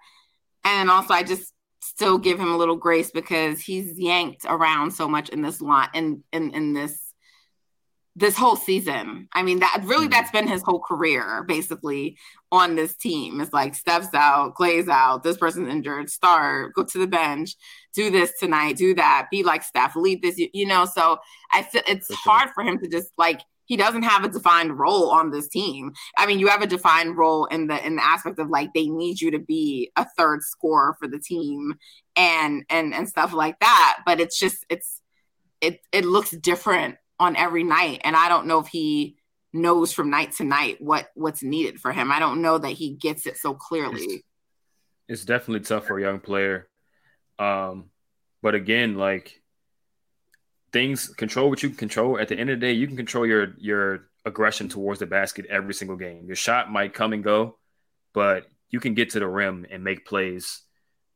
And 0.65 0.91
also 0.91 1.15
I 1.15 1.23
just 1.23 1.53
still 1.81 2.19
give 2.19 2.41
him 2.41 2.51
a 2.51 2.57
little 2.57 2.75
grace 2.75 3.13
because 3.13 3.61
he's 3.61 3.99
yanked 3.99 4.45
around 4.49 4.93
so 4.93 5.09
much 5.09 5.29
in 5.29 5.43
this 5.43 5.61
lot 5.61 5.91
in 5.95 6.25
in 6.33 6.51
in 6.55 6.73
this 6.73 7.13
this 8.17 8.37
whole 8.37 8.57
season. 8.57 9.29
I 9.33 9.45
mean, 9.45 9.61
that 9.61 9.83
really 9.85 10.07
mm-hmm. 10.07 10.11
that's 10.11 10.33
been 10.33 10.49
his 10.49 10.63
whole 10.63 10.81
career 10.81 11.45
basically 11.47 12.19
on 12.51 12.75
this 12.75 12.97
team. 12.97 13.41
It's 13.41 13.53
like 13.53 13.77
Steph's 13.77 14.13
out, 14.13 14.57
Klay's 14.57 14.89
out, 14.89 15.23
this 15.23 15.37
person's 15.37 15.69
injured, 15.69 16.11
start, 16.11 16.75
go 16.75 16.83
to 16.83 16.99
the 16.99 17.07
bench, 17.07 17.55
do 17.95 18.11
this 18.11 18.33
tonight, 18.41 18.77
do 18.77 18.93
that, 18.97 19.29
be 19.31 19.45
like 19.45 19.63
Steph, 19.63 19.95
lead 19.95 20.21
this, 20.21 20.37
you, 20.37 20.49
you 20.53 20.67
know. 20.67 20.85
So 20.85 21.19
I 21.53 21.63
feel 21.63 21.83
it's 21.87 22.13
hard 22.13 22.51
for 22.55 22.65
him 22.65 22.79
to 22.81 22.89
just 22.89 23.13
like 23.17 23.41
he 23.73 23.79
doesn't 23.79 24.03
have 24.03 24.23
a 24.23 24.29
defined 24.29 24.79
role 24.79 25.09
on 25.09 25.31
this 25.31 25.49
team. 25.49 25.95
I 26.19 26.27
mean, 26.27 26.39
you 26.39 26.49
have 26.49 26.61
a 26.61 26.67
defined 26.67 27.17
role 27.17 27.47
in 27.47 27.69
the 27.69 27.87
in 27.87 27.97
the 27.97 28.05
aspect 28.05 28.39
of 28.39 28.51
like 28.51 28.75
they 28.75 28.87
need 28.87 29.19
you 29.19 29.31
to 29.31 29.39
be 29.39 29.91
a 29.97 30.07
third 30.19 30.43
scorer 30.43 30.95
for 30.99 31.09
the 31.09 31.19
team 31.19 31.75
and 32.15 32.67
and 32.69 32.93
and 32.93 33.09
stuff 33.09 33.33
like 33.33 33.59
that. 33.61 34.01
But 34.05 34.21
it's 34.21 34.39
just 34.39 34.67
it's 34.69 35.01
it 35.63 35.81
it 35.91 36.05
looks 36.05 36.33
different 36.33 36.97
on 37.19 37.37
every 37.37 37.63
night 37.63 38.01
and 38.05 38.17
i 38.17 38.29
don't 38.29 38.47
know 38.47 38.59
if 38.59 38.67
he 38.67 39.17
knows 39.53 39.93
from 39.93 40.11
night 40.11 40.33
to 40.33 40.45
night 40.45 40.77
what 40.81 41.11
what's 41.15 41.43
needed 41.43 41.81
for 41.81 41.93
him 41.93 42.11
i 42.11 42.19
don't 42.19 42.43
know 42.43 42.59
that 42.59 42.71
he 42.73 42.91
gets 42.91 43.27
it 43.27 43.37
so 43.37 43.55
clearly 43.55 44.03
it's, 44.03 44.25
it's 45.09 45.25
definitely 45.25 45.61
tough 45.61 45.87
for 45.87 45.99
a 45.99 46.03
young 46.03 46.19
player 46.19 46.69
um 47.39 47.91
but 48.43 48.55
again 48.55 48.97
like 48.97 49.42
things 50.73 51.09
control 51.09 51.51
what 51.51 51.63
you 51.63 51.69
can 51.69 51.79
control 51.79 52.19
at 52.19 52.29
the 52.29 52.37
end 52.37 52.51
of 52.51 52.59
the 52.61 52.67
day 52.67 52.73
you 52.73 52.87
can 52.87 52.97
control 52.97 53.27
your 53.27 53.55
your 53.59 54.09
aggression 54.25 54.69
towards 54.69 55.01
the 55.01 55.07
basket 55.07 55.47
every 55.51 55.75
single 55.75 55.97
game 55.97 56.27
your 56.27 56.37
shot 56.37 56.71
might 56.71 56.95
come 56.95 57.13
and 57.13 57.25
go 57.25 57.59
but 58.13 58.47
you 58.71 58.81
can 58.81 58.95
get 58.95 59.11
to 59.11 59.19
the 59.19 59.27
rim 59.27 59.67
and 59.71 59.85
make 59.85 60.07
plays 60.07 60.63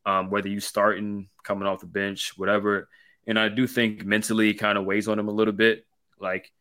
um, 0.05 0.31
whether 0.31 0.49
you 0.49 0.61
starting 0.61 1.29
coming 1.43 1.67
off 1.67 1.81
the 1.81 1.87
bench 1.87 2.33
whatever 2.37 2.89
and 3.27 3.39
i 3.39 3.49
do 3.49 3.67
think 3.67 4.05
mentally 4.05 4.55
kind 4.55 4.77
of 4.77 4.85
weighs 4.85 5.09
on 5.09 5.19
him 5.19 5.29
a 5.29 5.33
little 5.33 5.55
bit 5.55 5.87
like 6.19 6.53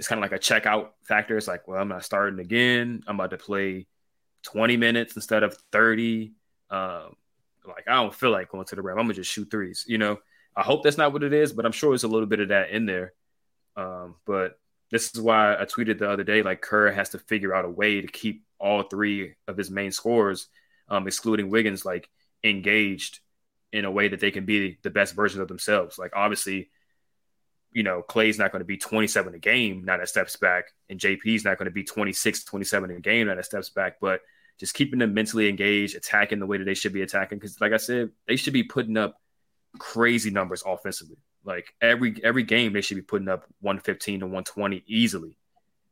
it's 0.00 0.08
kind 0.08 0.18
of 0.18 0.30
like 0.30 0.32
a 0.32 0.42
checkout 0.42 0.88
factor. 1.02 1.36
It's 1.36 1.46
like, 1.46 1.68
well, 1.68 1.78
I'm 1.78 1.88
not 1.88 2.06
starting 2.06 2.38
again. 2.38 3.02
I'm 3.06 3.16
about 3.16 3.32
to 3.32 3.36
play 3.36 3.86
20 4.44 4.78
minutes 4.78 5.14
instead 5.14 5.42
of 5.42 5.54
30. 5.72 6.32
Um, 6.70 7.16
like 7.68 7.84
I 7.86 7.96
don't 7.96 8.14
feel 8.14 8.30
like 8.30 8.48
going 8.48 8.64
to 8.64 8.76
the 8.76 8.80
rim. 8.80 8.98
I'm 8.98 9.04
gonna 9.04 9.12
just 9.12 9.30
shoot 9.30 9.50
threes. 9.50 9.84
You 9.86 9.98
know, 9.98 10.18
I 10.60 10.64
hope 10.64 10.82
that's 10.82 10.98
not 10.98 11.12
what 11.12 11.22
it 11.22 11.32
is, 11.32 11.52
but 11.52 11.64
I'm 11.64 11.72
sure 11.72 11.94
it's 11.94 12.04
a 12.04 12.08
little 12.08 12.26
bit 12.26 12.40
of 12.40 12.48
that 12.48 12.70
in 12.70 12.86
there. 12.86 13.12
Um, 13.76 14.16
but 14.26 14.58
this 14.90 15.14
is 15.14 15.20
why 15.20 15.54
I 15.54 15.64
tweeted 15.64 15.98
the 15.98 16.10
other 16.10 16.24
day, 16.24 16.42
like 16.42 16.60
Kerr 16.60 16.90
has 16.90 17.10
to 17.10 17.18
figure 17.18 17.54
out 17.54 17.64
a 17.64 17.70
way 17.70 18.00
to 18.00 18.06
keep 18.06 18.44
all 18.58 18.82
three 18.82 19.34
of 19.48 19.56
his 19.56 19.70
main 19.70 19.92
scorers, 19.92 20.48
um, 20.88 21.06
excluding 21.06 21.50
Wiggins, 21.50 21.84
like 21.84 22.08
engaged 22.44 23.20
in 23.72 23.84
a 23.84 23.90
way 23.90 24.08
that 24.08 24.20
they 24.20 24.30
can 24.30 24.44
be 24.44 24.78
the 24.82 24.90
best 24.90 25.14
version 25.14 25.40
of 25.40 25.48
themselves. 25.48 25.98
Like 25.98 26.12
obviously 26.14 26.70
you 27.72 27.82
know, 27.82 28.02
Klay's 28.02 28.38
not 28.38 28.52
going 28.52 28.60
to 28.60 28.66
be 28.66 28.76
27 28.76 29.34
a 29.34 29.38
game 29.38 29.84
now 29.84 29.96
that 29.96 30.08
Steph's 30.08 30.36
back, 30.36 30.72
and 30.88 30.98
JP's 30.98 31.44
not 31.44 31.58
going 31.58 31.66
to 31.66 31.72
be 31.72 31.84
26, 31.84 32.44
27 32.44 32.90
a 32.90 33.00
game 33.00 33.28
now 33.28 33.36
that 33.36 33.44
Steph's 33.44 33.70
back, 33.70 33.98
but 34.00 34.20
just 34.58 34.74
keeping 34.74 34.98
them 34.98 35.14
mentally 35.14 35.48
engaged, 35.48 35.96
attacking 35.96 36.40
the 36.40 36.46
way 36.46 36.58
that 36.58 36.64
they 36.64 36.74
should 36.74 36.92
be 36.92 37.02
attacking. 37.02 37.38
Because, 37.38 37.60
like 37.60 37.72
I 37.72 37.78
said, 37.78 38.10
they 38.26 38.36
should 38.36 38.52
be 38.52 38.64
putting 38.64 38.96
up 38.96 39.20
crazy 39.78 40.30
numbers 40.30 40.62
offensively. 40.66 41.16
Like 41.44 41.72
every 41.80 42.14
every 42.22 42.42
game, 42.42 42.72
they 42.72 42.80
should 42.80 42.96
be 42.96 43.02
putting 43.02 43.28
up 43.28 43.46
115 43.60 44.20
to 44.20 44.26
120 44.26 44.84
easily. 44.86 45.36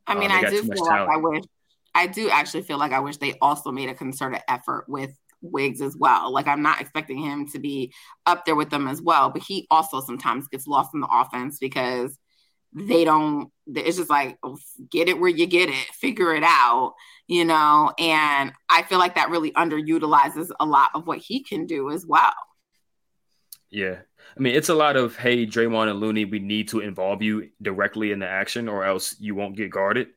I 0.05 0.15
mean, 0.15 0.31
um, 0.31 0.43
I 0.45 0.49
do 0.49 0.63
feel 0.63 0.85
like 0.85 1.09
I 1.09 1.17
wish 1.17 1.43
I 1.95 2.07
do 2.07 2.29
actually 2.29 2.63
feel 2.63 2.77
like 2.77 2.91
I 2.91 2.99
wish 2.99 3.17
they 3.17 3.35
also 3.41 3.71
made 3.71 3.89
a 3.89 3.95
concerted 3.95 4.41
effort 4.47 4.85
with 4.87 5.11
Wiggs 5.41 5.81
as 5.81 5.95
well. 5.97 6.31
Like 6.31 6.47
I'm 6.47 6.61
not 6.61 6.81
expecting 6.81 7.17
him 7.17 7.47
to 7.49 7.59
be 7.59 7.93
up 8.25 8.45
there 8.45 8.55
with 8.55 8.69
them 8.69 8.87
as 8.87 9.01
well, 9.01 9.29
but 9.29 9.41
he 9.41 9.67
also 9.71 10.01
sometimes 10.01 10.47
gets 10.47 10.67
lost 10.67 10.91
in 10.93 11.01
the 11.01 11.09
offense 11.11 11.57
because 11.59 12.17
they 12.73 13.03
don't 13.03 13.51
it's 13.67 13.97
just 13.97 14.09
like 14.09 14.37
oh, 14.43 14.57
get 14.91 15.09
it 15.09 15.19
where 15.19 15.29
you 15.29 15.47
get 15.47 15.69
it 15.69 15.87
figure 15.93 16.35
it 16.35 16.43
out 16.43 16.93
you 17.27 17.43
know 17.43 17.91
and 17.97 18.53
i 18.69 18.83
feel 18.83 18.99
like 18.99 19.15
that 19.15 19.29
really 19.29 19.51
underutilizes 19.53 20.49
a 20.59 20.65
lot 20.65 20.89
of 20.93 21.07
what 21.07 21.17
he 21.17 21.41
can 21.41 21.65
do 21.65 21.89
as 21.89 22.05
well 22.05 22.33
yeah 23.71 23.97
i 24.35 24.39
mean 24.39 24.55
it's 24.55 24.69
a 24.69 24.75
lot 24.75 24.95
of 24.95 25.15
hey 25.15 25.45
Draymond 25.45 25.89
and 25.89 25.99
Looney 25.99 26.25
we 26.25 26.39
need 26.39 26.69
to 26.69 26.79
involve 26.79 27.21
you 27.21 27.49
directly 27.61 28.11
in 28.11 28.19
the 28.19 28.27
action 28.27 28.67
or 28.67 28.83
else 28.83 29.15
you 29.19 29.35
won't 29.35 29.55
get 29.55 29.71
guarded 29.71 30.07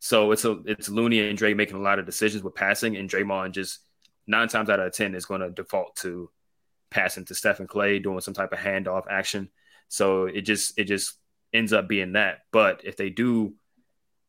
so 0.00 0.32
it's 0.32 0.44
a 0.44 0.58
it's 0.66 0.88
Looney 0.88 1.28
and 1.28 1.38
Dre 1.38 1.54
making 1.54 1.76
a 1.76 1.80
lot 1.80 2.00
of 2.00 2.06
decisions 2.06 2.42
with 2.42 2.56
passing 2.56 2.96
and 2.96 3.08
Draymond 3.08 3.52
just 3.52 3.78
nine 4.26 4.48
times 4.48 4.68
out 4.68 4.80
of 4.80 4.92
ten 4.92 5.14
is 5.14 5.26
going 5.26 5.42
to 5.42 5.50
default 5.50 5.94
to 5.96 6.28
passing 6.90 7.24
to 7.24 7.34
Steph 7.34 7.60
and 7.60 7.68
Klay, 7.68 8.02
doing 8.02 8.20
some 8.20 8.34
type 8.34 8.52
of 8.52 8.58
handoff 8.58 9.04
action. 9.10 9.48
So 9.88 10.24
it 10.26 10.42
just 10.42 10.78
it 10.78 10.84
just 10.84 11.14
ends 11.52 11.72
up 11.72 11.88
being 11.88 12.12
that. 12.12 12.40
But 12.52 12.82
if 12.84 12.96
they 12.96 13.10
do 13.10 13.54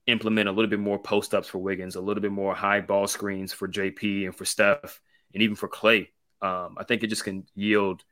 implement 0.08 0.50
a 0.50 0.52
little 0.52 0.70
bit 0.70 0.80
more 0.80 1.00
post 1.00 1.34
ups 1.34 1.48
for 1.48 1.60
Wiggins, 1.60 1.96
a 1.96 2.02
little 2.02 2.22
bit 2.22 2.32
more 2.32 2.54
high 2.54 2.82
ball 2.82 3.08
screens 3.08 3.54
for 3.54 3.68
JP 3.68 4.26
and 4.26 4.36
for 4.36 4.46
Steph, 4.46 5.02
and 5.34 5.44
even 5.44 5.56
for 5.56 5.70
Klay, 5.70 6.08
um, 6.42 6.76
I 6.78 6.84
think 6.84 7.04
it 7.04 7.08
just 7.08 7.24
can 7.24 7.46
yield 7.56 8.04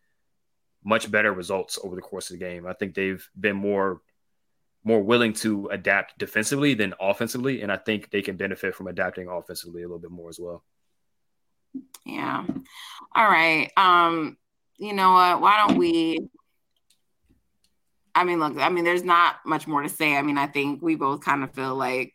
much 0.83 1.09
better 1.11 1.33
results 1.33 1.77
over 1.83 1.95
the 1.95 2.01
course 2.01 2.29
of 2.29 2.39
the 2.39 2.45
game. 2.45 2.65
I 2.65 2.73
think 2.73 2.95
they've 2.95 3.27
been 3.39 3.55
more 3.55 4.01
more 4.83 5.01
willing 5.01 5.31
to 5.31 5.67
adapt 5.67 6.17
defensively 6.17 6.73
than 6.73 6.95
offensively, 6.99 7.61
and 7.61 7.71
I 7.71 7.77
think 7.77 8.09
they 8.09 8.23
can 8.23 8.35
benefit 8.35 8.73
from 8.73 8.87
adapting 8.87 9.27
offensively 9.27 9.83
a 9.83 9.85
little 9.85 9.99
bit 9.99 10.09
more 10.09 10.29
as 10.29 10.39
well. 10.39 10.63
Yeah. 12.03 12.43
All 13.15 13.27
right. 13.27 13.69
Um, 13.77 14.37
you 14.77 14.93
know 14.93 15.11
what? 15.11 15.39
Why 15.39 15.65
don't 15.67 15.77
we 15.77 16.17
I 18.13 18.23
mean, 18.23 18.39
look, 18.39 18.57
I 18.57 18.69
mean, 18.69 18.83
there's 18.83 19.03
not 19.03 19.37
much 19.45 19.67
more 19.67 19.81
to 19.81 19.89
say. 19.89 20.15
I 20.15 20.21
mean, 20.21 20.37
I 20.37 20.47
think 20.47 20.81
we 20.81 20.95
both 20.95 21.23
kind 21.23 21.43
of 21.43 21.53
feel 21.53 21.75
like 21.75 22.13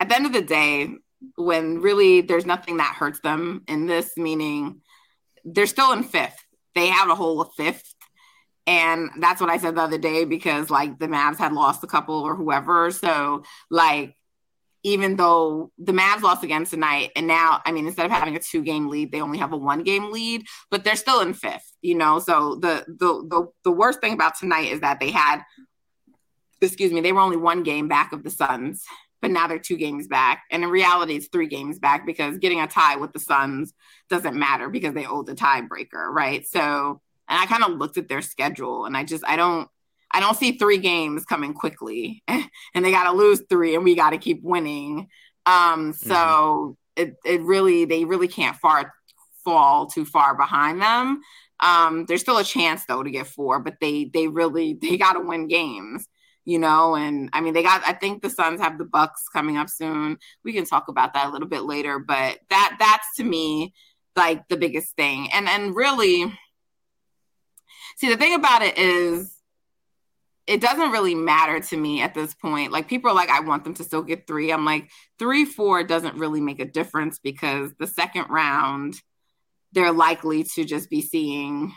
at 0.00 0.08
the 0.08 0.16
end 0.16 0.26
of 0.26 0.32
the 0.32 0.42
day, 0.42 0.90
when 1.36 1.80
really 1.80 2.20
there's 2.20 2.46
nothing 2.46 2.78
that 2.78 2.96
hurts 2.96 3.20
them 3.20 3.62
in 3.68 3.86
this, 3.86 4.16
meaning 4.16 4.80
they're 5.44 5.66
still 5.66 5.92
in 5.92 6.02
fifth. 6.02 6.41
They 6.74 6.88
have 6.88 7.08
a 7.08 7.14
whole 7.14 7.44
fifth. 7.44 7.94
And 8.66 9.10
that's 9.18 9.40
what 9.40 9.50
I 9.50 9.58
said 9.58 9.74
the 9.74 9.82
other 9.82 9.98
day 9.98 10.24
because 10.24 10.70
like 10.70 10.98
the 10.98 11.08
Mavs 11.08 11.38
had 11.38 11.52
lost 11.52 11.82
a 11.82 11.88
couple 11.88 12.14
or 12.22 12.36
whoever. 12.36 12.90
So 12.90 13.42
like 13.70 14.16
even 14.84 15.16
though 15.16 15.70
the 15.78 15.92
Mavs 15.92 16.22
lost 16.22 16.42
again 16.42 16.64
tonight, 16.64 17.10
and 17.14 17.26
now, 17.26 17.60
I 17.64 17.72
mean, 17.72 17.86
instead 17.86 18.06
of 18.06 18.12
having 18.12 18.34
a 18.34 18.40
two 18.40 18.62
game 18.62 18.88
lead, 18.88 19.12
they 19.12 19.20
only 19.20 19.38
have 19.38 19.52
a 19.52 19.56
one 19.56 19.84
game 19.84 20.10
lead, 20.10 20.46
but 20.70 20.82
they're 20.82 20.96
still 20.96 21.20
in 21.20 21.34
fifth, 21.34 21.72
you 21.82 21.94
know. 21.94 22.18
So 22.18 22.56
the 22.56 22.84
the 22.88 23.26
the, 23.28 23.46
the 23.64 23.70
worst 23.70 24.00
thing 24.00 24.12
about 24.12 24.38
tonight 24.38 24.72
is 24.72 24.80
that 24.80 24.98
they 24.98 25.10
had, 25.10 25.42
excuse 26.60 26.92
me, 26.92 27.00
they 27.00 27.12
were 27.12 27.20
only 27.20 27.36
one 27.36 27.62
game 27.62 27.86
back 27.86 28.12
of 28.12 28.24
the 28.24 28.30
Suns, 28.30 28.84
but 29.22 29.30
now 29.30 29.46
they're 29.46 29.58
two 29.58 29.76
games 29.78 30.08
back, 30.08 30.42
and 30.50 30.62
in 30.64 30.68
reality, 30.68 31.14
it's 31.14 31.28
three 31.28 31.46
games 31.46 31.78
back 31.78 32.04
because 32.04 32.38
getting 32.38 32.60
a 32.60 32.66
tie 32.66 32.96
with 32.96 33.12
the 33.12 33.20
Suns 33.20 33.72
doesn't 34.10 34.36
matter 34.36 34.68
because 34.68 34.92
they 34.92 35.06
owed 35.06 35.26
the 35.26 35.34
tiebreaker, 35.34 36.08
right? 36.10 36.46
So, 36.46 37.00
and 37.28 37.40
I 37.40 37.46
kind 37.46 37.64
of 37.64 37.78
looked 37.78 37.96
at 37.96 38.08
their 38.08 38.20
schedule, 38.20 38.84
and 38.84 38.96
I 38.96 39.04
just 39.04 39.24
I 39.26 39.36
don't 39.36 39.68
I 40.10 40.20
don't 40.20 40.36
see 40.36 40.58
three 40.58 40.78
games 40.78 41.24
coming 41.24 41.54
quickly, 41.54 42.22
and 42.28 42.84
they 42.84 42.90
got 42.90 43.04
to 43.04 43.16
lose 43.16 43.42
three, 43.48 43.74
and 43.74 43.84
we 43.84 43.94
got 43.94 44.10
to 44.10 44.18
keep 44.18 44.42
winning. 44.42 45.08
Um, 45.46 45.92
so 45.92 46.14
mm-hmm. 46.14 47.02
it 47.02 47.16
it 47.24 47.42
really 47.42 47.84
they 47.84 48.04
really 48.04 48.28
can't 48.28 48.56
far 48.56 48.92
fall 49.44 49.86
too 49.86 50.04
far 50.04 50.36
behind 50.36 50.82
them. 50.82 51.22
Um, 51.60 52.06
there's 52.06 52.20
still 52.20 52.38
a 52.38 52.44
chance 52.44 52.84
though 52.86 53.02
to 53.02 53.10
get 53.10 53.26
four, 53.28 53.60
but 53.60 53.76
they 53.80 54.10
they 54.12 54.28
really 54.28 54.74
they 54.80 54.96
got 54.96 55.14
to 55.14 55.20
win 55.20 55.48
games, 55.48 56.08
you 56.44 56.58
know. 56.58 56.94
And 56.94 57.30
I 57.32 57.40
mean, 57.40 57.54
they 57.54 57.62
got. 57.62 57.82
I 57.86 57.92
think 57.92 58.22
the 58.22 58.30
Suns 58.30 58.60
have 58.60 58.78
the 58.78 58.84
Bucks 58.84 59.28
coming 59.32 59.56
up 59.56 59.68
soon. 59.68 60.18
We 60.44 60.52
can 60.52 60.64
talk 60.64 60.88
about 60.88 61.14
that 61.14 61.26
a 61.26 61.30
little 61.30 61.48
bit 61.48 61.62
later, 61.62 61.98
but 61.98 62.38
that 62.50 62.76
that's 62.78 63.16
to 63.16 63.24
me 63.24 63.74
like 64.16 64.48
the 64.48 64.56
biggest 64.56 64.96
thing. 64.96 65.28
And 65.32 65.48
and 65.48 65.74
really, 65.74 66.32
see 67.96 68.08
the 68.08 68.16
thing 68.16 68.34
about 68.34 68.62
it 68.62 68.78
is 68.78 69.36
it 70.46 70.60
doesn't 70.60 70.90
really 70.90 71.14
matter 71.14 71.60
to 71.60 71.76
me 71.76 72.02
at 72.02 72.14
this 72.14 72.34
point. 72.34 72.72
Like 72.72 72.88
people 72.88 73.10
are 73.10 73.14
like, 73.14 73.30
I 73.30 73.40
want 73.40 73.64
them 73.64 73.74
to 73.74 73.84
still 73.84 74.02
get 74.02 74.26
three. 74.26 74.52
I'm 74.52 74.64
like, 74.64 74.90
three, 75.18 75.44
four 75.44 75.84
doesn't 75.84 76.16
really 76.16 76.40
make 76.40 76.58
a 76.58 76.64
difference 76.64 77.18
because 77.18 77.72
the 77.78 77.86
second 77.86 78.26
round, 78.28 79.00
they're 79.72 79.92
likely 79.92 80.44
to 80.54 80.64
just 80.64 80.90
be 80.90 81.00
seeing 81.00 81.72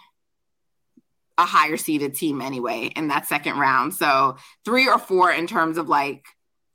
a 1.37 1.45
higher 1.45 1.77
seeded 1.77 2.15
team 2.15 2.41
anyway 2.41 2.91
in 2.95 3.09
that 3.09 3.27
second 3.27 3.57
round. 3.57 3.93
So 3.93 4.37
three 4.63 4.87
or 4.87 4.99
four 4.99 5.31
in 5.31 5.47
terms 5.47 5.77
of 5.77 5.89
like 5.89 6.25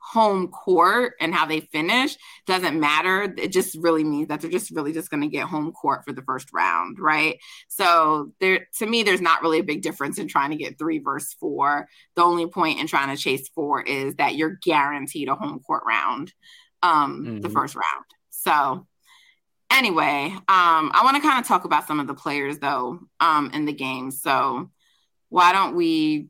home 0.01 0.49
court 0.49 1.13
and 1.21 1.35
how 1.35 1.47
they 1.47 1.61
finish 1.61 2.17
doesn't 2.47 2.79
matter. 2.81 3.33
It 3.37 3.53
just 3.53 3.77
really 3.77 4.03
means 4.03 4.29
that 4.29 4.41
they're 4.41 4.51
just 4.51 4.71
really 4.71 4.93
just 4.93 5.11
going 5.11 5.23
to 5.23 5.29
get 5.29 5.47
home 5.47 5.73
court 5.73 6.05
for 6.05 6.13
the 6.13 6.23
first 6.23 6.49
round, 6.53 6.99
right? 6.99 7.39
So 7.69 8.33
there, 8.41 8.67
to 8.79 8.87
me, 8.87 9.03
there's 9.03 9.21
not 9.21 9.43
really 9.43 9.61
a 9.61 9.65
big 9.65 9.83
difference 9.83 10.19
in 10.19 10.27
trying 10.27 10.51
to 10.51 10.57
get 10.57 10.79
three 10.79 10.99
versus 10.99 11.35
four. 11.39 11.87
The 12.17 12.23
only 12.23 12.47
point 12.47 12.81
in 12.81 12.87
trying 12.87 13.15
to 13.15 13.23
chase 13.23 13.49
four 13.55 13.83
is 13.83 14.17
that 14.17 14.35
you're 14.37 14.59
guaranteed 14.63 15.29
a 15.29 15.35
home 15.35 15.61
court 15.61 15.85
round, 15.87 16.33
um, 16.83 17.23
mm-hmm. 17.25 17.41
the 17.41 17.51
first 17.51 17.77
round. 17.77 18.05
So 18.31 18.87
anyway, 19.71 20.33
um, 20.33 20.91
I 20.93 21.01
want 21.05 21.17
to 21.17 21.23
kind 21.23 21.41
of 21.41 21.47
talk 21.47 21.65
about 21.65 21.87
some 21.87 22.01
of 22.01 22.07
the 22.07 22.15
players 22.15 22.59
though 22.59 23.01
um, 23.21 23.51
in 23.53 23.65
the 23.65 23.73
game. 23.73 24.11
So 24.11 24.71
why 25.29 25.53
don't 25.53 25.75
we 25.75 26.29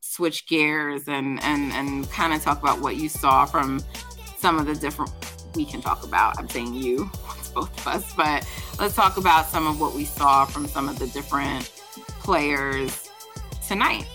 switch 0.00 0.46
gears 0.46 1.08
and 1.08 1.42
and 1.42 1.72
and 1.72 2.08
kind 2.10 2.34
of 2.34 2.42
talk 2.42 2.62
about 2.62 2.80
what 2.80 2.96
you 2.96 3.08
saw 3.08 3.46
from 3.46 3.80
some 4.36 4.58
of 4.58 4.66
the 4.66 4.74
different 4.74 5.10
we 5.56 5.64
can 5.64 5.80
talk 5.80 6.04
about 6.04 6.38
i'm 6.38 6.48
saying 6.48 6.74
you 6.74 7.10
both 7.54 7.74
of 7.80 7.86
us 7.88 8.14
but 8.14 8.46
let's 8.78 8.94
talk 8.94 9.16
about 9.16 9.46
some 9.46 9.66
of 9.66 9.80
what 9.80 9.94
we 9.94 10.04
saw 10.04 10.44
from 10.44 10.66
some 10.66 10.90
of 10.90 10.98
the 10.98 11.06
different 11.08 11.64
players 12.20 13.10
tonight 13.66 14.06